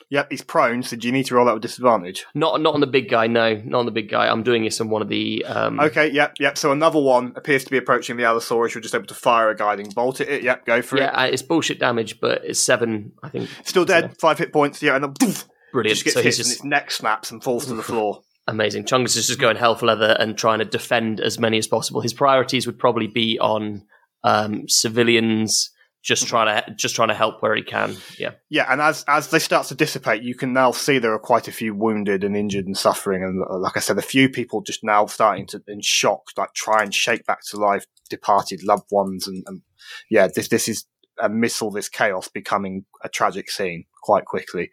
[0.09, 2.25] Yep, he's prone, so do you need to roll that with disadvantage?
[2.33, 4.27] Not not on the big guy, no, not on the big guy.
[4.27, 5.43] I'm doing this on one of the.
[5.45, 6.57] Um, Okay, yep, yep.
[6.57, 8.73] So another one appears to be approaching the Allosaurus.
[8.73, 10.43] You're just able to fire a guiding bolt at it.
[10.43, 11.27] Yep, go for Yeah, it.
[11.29, 13.49] uh, it's bullshit damage, but it's seven, I think.
[13.65, 14.81] Still dead, five hit points.
[14.81, 15.95] Yeah, and then poof, Brilliant.
[15.95, 18.21] just gets So hit he's and just its neck snaps and falls to the floor.
[18.47, 18.85] amazing.
[18.85, 21.99] Chungus is just going hell for leather and trying to defend as many as possible.
[21.99, 23.83] His priorities would probably be on
[24.23, 25.69] um, civilians,
[26.03, 27.97] just trying to just trying to help where he can.
[28.17, 28.31] Yeah.
[28.49, 31.47] Yeah, and as as they start to dissipate, you can now see there are quite
[31.47, 34.61] a few wounded and injured and suffering, and uh, like I said, a few people
[34.61, 38.89] just now starting to in shock, like try and shake back to life departed loved
[38.91, 39.61] ones, and, and
[40.09, 40.85] yeah, this this is
[41.19, 44.69] amidst all this chaos becoming a tragic scene, quite quickly.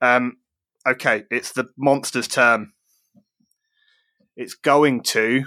[0.00, 0.38] Um,
[0.86, 2.72] okay, it's the monster's turn.
[4.36, 5.44] It's going to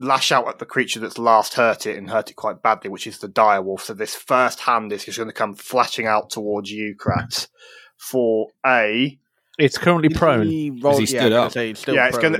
[0.00, 3.06] lash out at the creature that's last hurt it and hurt it quite badly, which
[3.06, 3.80] is the direwolf.
[3.80, 7.48] So this first hand is just going to come flashing out towards you, Kratz,
[7.98, 9.18] for a
[9.58, 10.46] It's currently prone.
[10.46, 11.52] He rolled, he stood I up?
[11.52, 12.38] He's still yeah, it's gonna.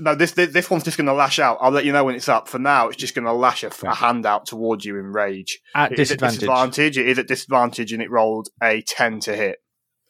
[0.00, 0.14] no.
[0.14, 1.58] This, this this one's just gonna lash out.
[1.60, 2.48] I'll let you know when it's up.
[2.48, 5.60] For now, it's just gonna lash a, a hand out towards you in rage.
[5.74, 6.40] At It is at disadvantage.
[6.40, 6.98] disadvantage.
[6.98, 9.58] It is at disadvantage, and it rolled a ten to hit.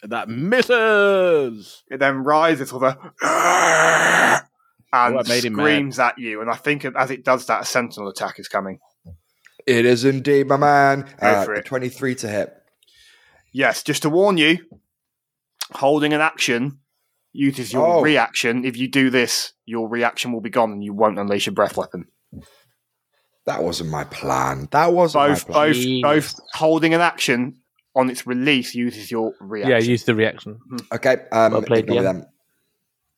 [0.03, 1.82] that misses.
[1.90, 4.42] It then rises with a
[4.93, 5.62] and Oh, I made mad.
[5.62, 6.40] screams at you.
[6.40, 8.78] And I think as it does that, a sentinel attack is coming.
[9.66, 11.09] It is indeed, my man.
[11.20, 12.53] Uh, 23 to hit.
[13.53, 14.59] Yes, just to warn you,
[15.74, 16.80] holding an action
[17.32, 18.03] uses your Oh.
[18.03, 18.64] reaction.
[18.64, 21.76] If you do this, your reaction will be gone, and you won't unleash your breath
[21.76, 22.07] weapon.
[23.47, 24.68] That wasn't my plan.
[24.72, 26.01] That wasn't both my plan.
[26.03, 27.57] both both holding an action
[27.95, 29.70] on its release uses your reaction.
[29.70, 30.59] Yeah, use the reaction.
[30.93, 32.12] Okay, um, Well played, ignore me Liam.
[32.14, 32.26] then.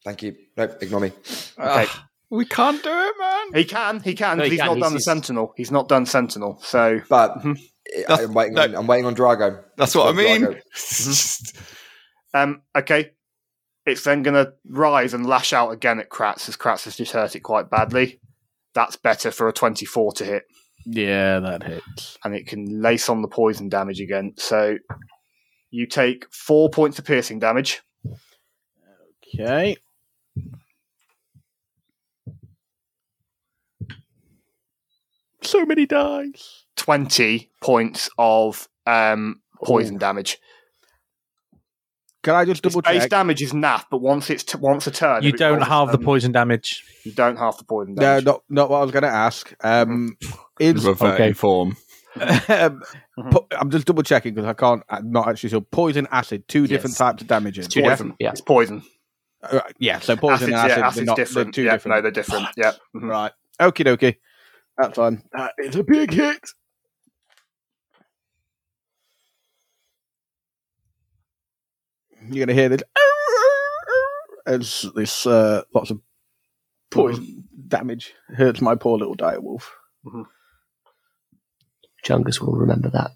[0.05, 0.37] Thank you.
[0.57, 1.13] Nope, ignore me.
[1.59, 1.87] Okay.
[2.31, 3.47] We can't do it, man.
[3.55, 4.67] He can, he can, No, he he's can.
[4.69, 5.53] not He's- done the he's- Sentinel.
[5.57, 6.59] He's not done Sentinel.
[6.63, 7.59] So But Mhm.
[8.09, 8.59] I- I'm waiting.
[8.59, 9.63] On, I'm waiting on Drago.
[9.77, 10.61] That's what I mean.
[12.35, 13.13] Um okay.
[13.87, 17.37] It's then gonna rise and lash out again at Kratz as Kratz has just hurt
[17.37, 18.21] it quite badly.
[18.75, 20.43] That's better for a twenty four to hit.
[20.87, 22.19] Yeah, that hits.
[22.25, 24.33] and it can lace on the poison damage again.
[24.37, 24.77] So
[25.71, 27.83] you take four points of piercing damage.
[29.39, 29.77] Okay.
[35.45, 36.65] So many dice.
[36.77, 40.39] 20 points of um, poison damage.
[42.23, 43.11] Can I just Its double base check?
[43.11, 45.99] damage is naff, but once it's t- once a turn, You don't rolls have the
[45.99, 46.83] poison damage.
[47.05, 48.01] You don't have the poison damage.
[48.01, 48.25] No, damage.
[48.25, 49.55] not not what I was going to ask.
[49.63, 50.17] Um,
[50.59, 51.33] is Reverting Okay.
[51.35, 51.77] form.
[52.49, 52.83] um,
[53.31, 54.83] po- I'm just double checking because I can't.
[54.89, 55.61] I'm not actually sure.
[55.61, 56.99] Poison, acid, two different Yes.
[56.99, 57.69] types of damages.
[57.69, 57.91] Two Poison.
[57.91, 58.31] different, yeah.
[58.31, 58.83] It's poison.
[59.43, 61.47] Uh, yeah, so poison Acid's, and acid, yeah, they're acid's not, different.
[61.47, 61.97] They're two yeah, different.
[61.97, 62.47] no, they're different.
[62.57, 62.73] Yeah.
[62.97, 63.11] Mhm.
[63.11, 63.33] Right.
[63.61, 64.17] Okie dokie.
[64.77, 65.23] That's fine.
[65.33, 66.41] That is a big hit.
[72.31, 72.83] You're gonna hear this
[74.47, 76.01] as this uh, lots of
[76.91, 79.75] poison damage hurts my poor little dire wolf.
[82.05, 83.13] Chungus will remember that.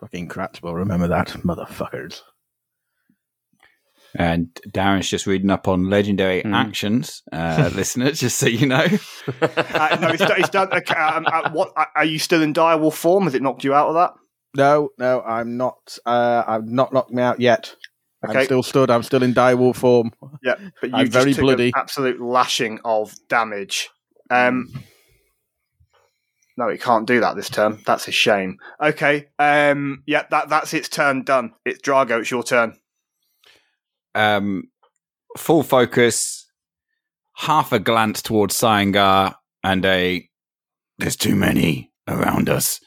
[0.00, 2.22] Fucking crats will remember that, motherfuckers.
[4.16, 6.54] And Darren's just reading up on legendary Hmm.
[6.54, 8.86] actions, uh, listeners, just so you know.
[9.42, 10.72] uh, no, it's, done- it's done.
[10.72, 13.24] Okay, um, uh, what are you still in direwolf form?
[13.24, 14.12] Has it knocked you out of that?
[14.56, 15.98] No, no, I'm not.
[16.06, 17.74] Uh, I've not knocked me out yet.
[18.24, 18.38] Okay.
[18.38, 18.88] I'm still stood.
[18.88, 20.12] I'm still in direwolf form.
[20.44, 21.66] Yeah, but you I'm just very took bloody.
[21.68, 23.90] an absolute lashing of damage.
[24.30, 24.72] Um,
[26.56, 27.80] no, it can't do that this turn.
[27.84, 28.58] That's a shame.
[28.80, 31.52] Okay, um, yeah, that that's its turn done.
[31.64, 32.20] It's Drago.
[32.20, 32.76] It's your turn.
[34.14, 34.64] Um,
[35.36, 36.46] full focus,
[37.36, 40.28] half a glance towards Cyangar, and a
[40.98, 42.80] "there's too many around us,"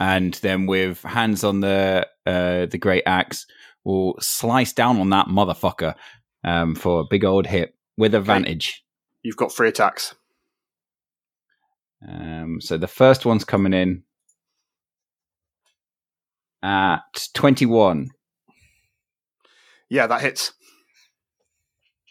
[0.00, 3.46] and then with hands on the uh, the great axe,
[3.84, 5.94] will slice down on that motherfucker
[6.44, 8.82] um, for a big old hit with advantage.
[9.22, 10.14] You've got three attacks.
[12.06, 14.04] Um, so the first one's coming in
[16.62, 17.00] at
[17.34, 18.10] twenty one.
[19.90, 20.52] Yeah, that hits.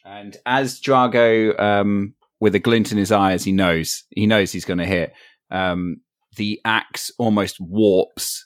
[0.07, 4.51] And as Drago, um, with a glint in his eye, as he knows, he knows
[4.51, 5.11] he's going to hit.
[5.51, 5.97] Um,
[6.37, 8.45] the axe almost warps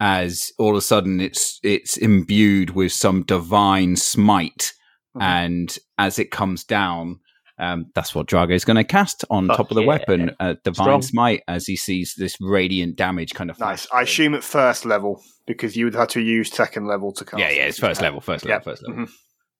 [0.00, 4.72] as all of a sudden it's it's imbued with some divine smite,
[5.16, 5.22] Mhm.
[5.22, 7.18] and as it comes down,
[7.58, 9.88] um, that's what Drago is going to cast on Fuck top of the yeah.
[9.88, 11.02] weapon, uh, divine Strong.
[11.02, 13.58] smite, as he sees this radiant damage kind of.
[13.58, 13.88] Nice.
[13.92, 17.40] I assume at first level because you would have to use second level to cast.
[17.40, 18.60] Yeah, yeah, it's first level, first level, Yeah.
[18.72, 19.04] first level.
[19.06, 19.10] Mhm.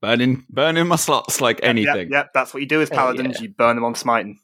[0.00, 1.96] Burning, burning my slots like Yep, anything.
[1.96, 3.36] Yep, yep, that's what you do as Oh, paladins.
[3.36, 3.42] yeah.
[3.42, 4.38] You burn them on smiting.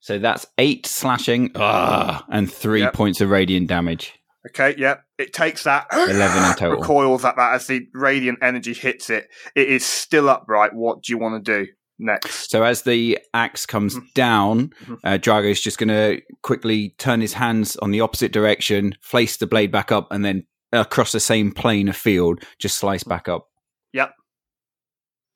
[0.00, 2.94] So that's eight slashing ah, and three Yep.
[2.94, 4.14] points of radiant damage.
[4.48, 5.02] Okay, yep.
[5.18, 6.78] It takes that 11 in total.
[6.80, 9.28] recoils at that as the radiant energy hits it.
[9.54, 10.72] It is still upright.
[10.72, 12.50] What do you want to do next?
[12.50, 14.98] So as the axe comes down, Mhm.
[15.04, 19.46] uh, Drago's just going to quickly turn his hands on the opposite direction, place the
[19.46, 23.46] blade back up, and then across the same plane of field, just slice back up.
[23.92, 24.12] Yep.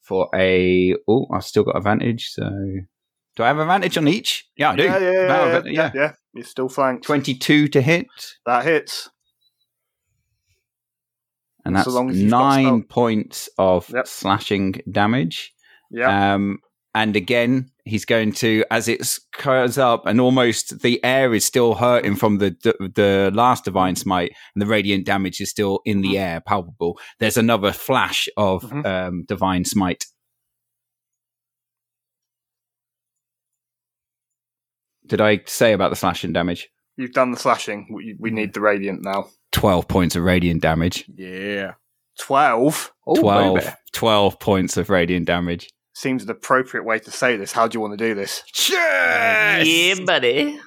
[0.02, 2.28] For a oh, I've still got advantage.
[2.30, 2.42] So
[3.36, 4.46] do I have advantage on each?
[4.56, 4.84] Yeah, I do.
[4.84, 6.12] Yeah, yeah, yeah, yeah, yeah, yeah.
[6.34, 7.04] You're still flanked.
[7.04, 8.06] Twenty-two to hit,
[8.46, 9.08] That hits.
[11.64, 14.06] and So that's long as you've got nine points of Yep.
[14.06, 15.52] slashing damage.
[15.90, 16.34] Yeah.
[16.34, 16.58] Um,
[16.94, 21.74] and again, he's going to, as it curls up, and almost the air is still
[21.74, 22.56] hurting from the
[22.94, 26.98] the, last divine smite, and the radiant damage is still in the air, palpable.
[27.20, 28.86] There's another flash of Mhm.
[28.86, 30.06] um, divine smite.
[35.06, 36.68] Did I say about the slashing damage?
[36.96, 37.88] You've done the slashing.
[37.92, 39.26] We, we need the radiant now.
[39.52, 41.04] 12 points of radiant damage.
[41.14, 41.72] Yeah.
[42.20, 43.66] 12 Oh, 12, baby.
[43.92, 45.68] 12 points of radiant damage.
[45.94, 47.52] Seems an appropriate way to say this.
[47.52, 48.42] How do you want to do this?
[48.68, 49.66] Yes!
[49.66, 50.60] Yeah, buddy.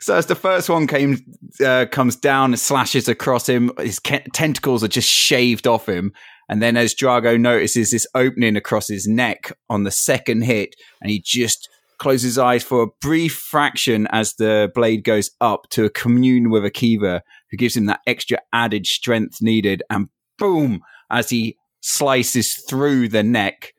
[0.00, 1.18] So as the first one came,
[1.64, 6.12] uh, comes down and slashes across him, his ca- tentacles are just shaved off him.
[6.48, 11.10] And then as Drago notices this opening across his neck on the second hit, and
[11.10, 15.90] he just closes his eyes for a brief fraction as the blade goes up to
[15.90, 19.82] commune with Akiva, who gives him that extra added strength needed.
[19.90, 20.80] And boom,
[21.10, 23.72] as he slices through the neck,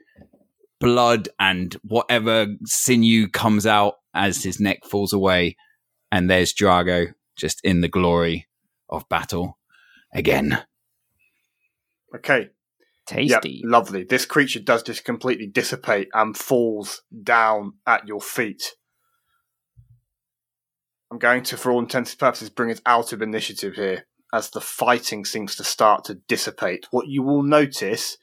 [0.80, 5.56] blood and whatever sinew comes out as his neck falls away.
[6.12, 8.48] And there's Drago just in the glory
[8.90, 9.58] of battle
[10.14, 10.64] again.
[12.16, 12.50] Okay.
[13.06, 13.62] Tasty.
[13.64, 14.04] Yep, lovely.
[14.04, 18.76] This creature does just completely dissipate and falls down at your feet.
[21.12, 24.52] I'm going to, for all intents and purposes, bring us out of initiative here as
[24.52, 26.88] the fighting seems to start to dissipate.
[26.92, 28.18] What you will notice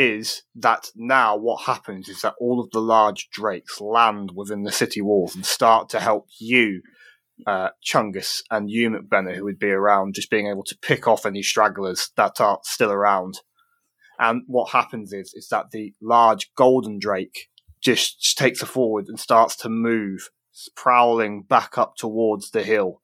[0.00, 4.72] is that now what happens is that all of the large drakes land within the
[4.72, 6.80] city walls and start to help you,
[7.46, 11.26] uh, Chungus, and you, McBenna, who would be around, just being able to pick off
[11.26, 13.40] any stragglers that are still around.
[14.18, 17.48] And what happens is is that the large golden drake
[17.82, 20.30] just, just takes a forward and starts to move,
[20.74, 23.02] prowling back up towards the hill.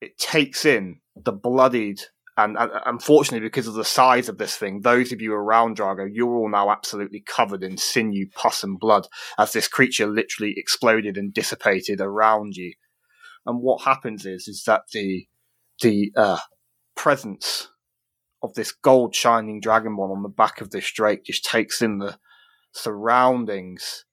[0.00, 2.00] It takes in the bloodied
[2.36, 6.34] and, unfortunately because of the size of this thing, those of you around Drago, you're
[6.34, 9.08] all now absolutely covered in sinew, pus, and blood
[9.38, 12.74] as this creature literally exploded and dissipated around you.
[13.46, 15.26] And what happens is is that the
[15.80, 16.38] the uh,
[16.94, 17.68] presence
[18.42, 22.18] of this gold shining dragonborn on the back of this drake just takes in the
[22.72, 24.04] surroundings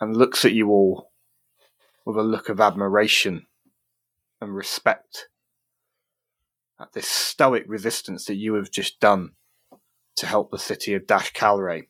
[0.00, 1.10] and looks at you all
[2.06, 3.47] with a look of admiration
[4.40, 5.28] and respect
[6.80, 9.30] at this stoic resistance that you have just done
[10.16, 11.88] to help the city of Dash Calray.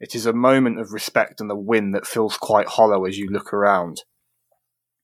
[0.00, 3.28] It is a moment of respect and a win that feels quite hollow as you
[3.28, 4.02] look around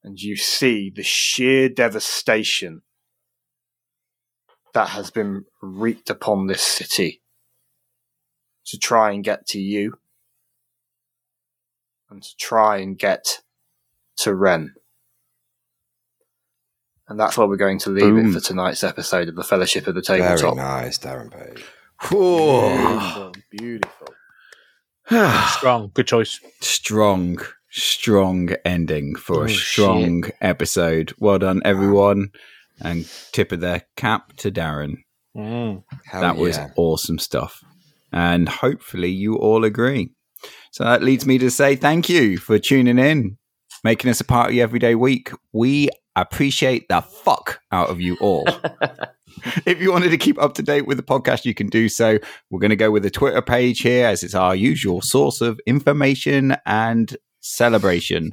[0.04, 2.82] and you see the sheer devastation
[4.74, 7.22] that has been wreaked upon this city
[8.66, 9.98] to try and get to you
[12.10, 13.40] and to try and get
[14.16, 14.74] to Wren.
[17.08, 18.30] And that's where we're going to leave Boom.
[18.30, 20.40] it for tonight's episode of the Fellowship of the Tabletop.
[20.40, 21.64] Very nice, Darren Page.
[22.00, 23.32] Beautiful.
[23.50, 24.08] Beautiful.
[25.58, 25.90] Strong.
[25.94, 26.40] Good choice.
[26.60, 27.38] strong,
[27.70, 31.12] strong ending for Oh, a strong episode.
[31.18, 32.30] Well done, everyone.
[32.80, 34.96] And tip of the cap to Darren.
[35.36, 35.84] Mm.
[36.06, 36.70] Hell that was yeah.
[36.76, 37.60] awesome stuff.
[38.12, 40.10] And hopefully you all agree.
[40.72, 43.36] So that leads me to say thank you for tuning in,
[43.82, 45.30] making us a part of your everyday week.
[45.52, 48.46] We appreciate the fuck out of you all.
[49.66, 52.18] if you wanted to keep up to date with the podcast, you can do so.
[52.50, 55.60] We're going to go with the Twitter page here, as it's our usual source of
[55.66, 58.32] information and celebration.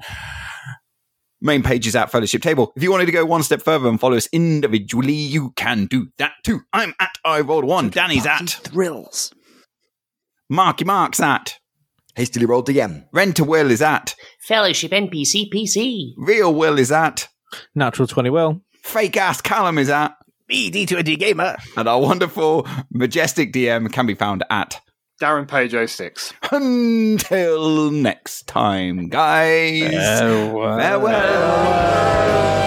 [1.44, 2.72] Main page is at Fellowship Table.
[2.76, 6.08] If you wanted to go one step further and follow us individually, you can do
[6.20, 6.62] that too.
[6.72, 7.90] I'm at I rolled one.
[7.90, 9.34] Danny's at thrills.
[10.50, 11.58] Marky Mark's at
[12.16, 13.06] Hastily rolled DM.
[13.14, 16.12] Rent to Will is at Fellowship NPC PC.
[16.18, 17.30] Real Will is at
[17.76, 18.62] Natural 20 will.
[18.84, 20.16] Fake Ass Callum is at
[20.50, 21.56] BD20 Gamer.
[21.78, 24.82] and our wonderful majestic DM can be found at
[25.22, 26.34] Darren Page 06.
[26.52, 29.92] Until next time, guys.
[29.92, 30.80] Farewell.
[30.80, 32.61] Farewell.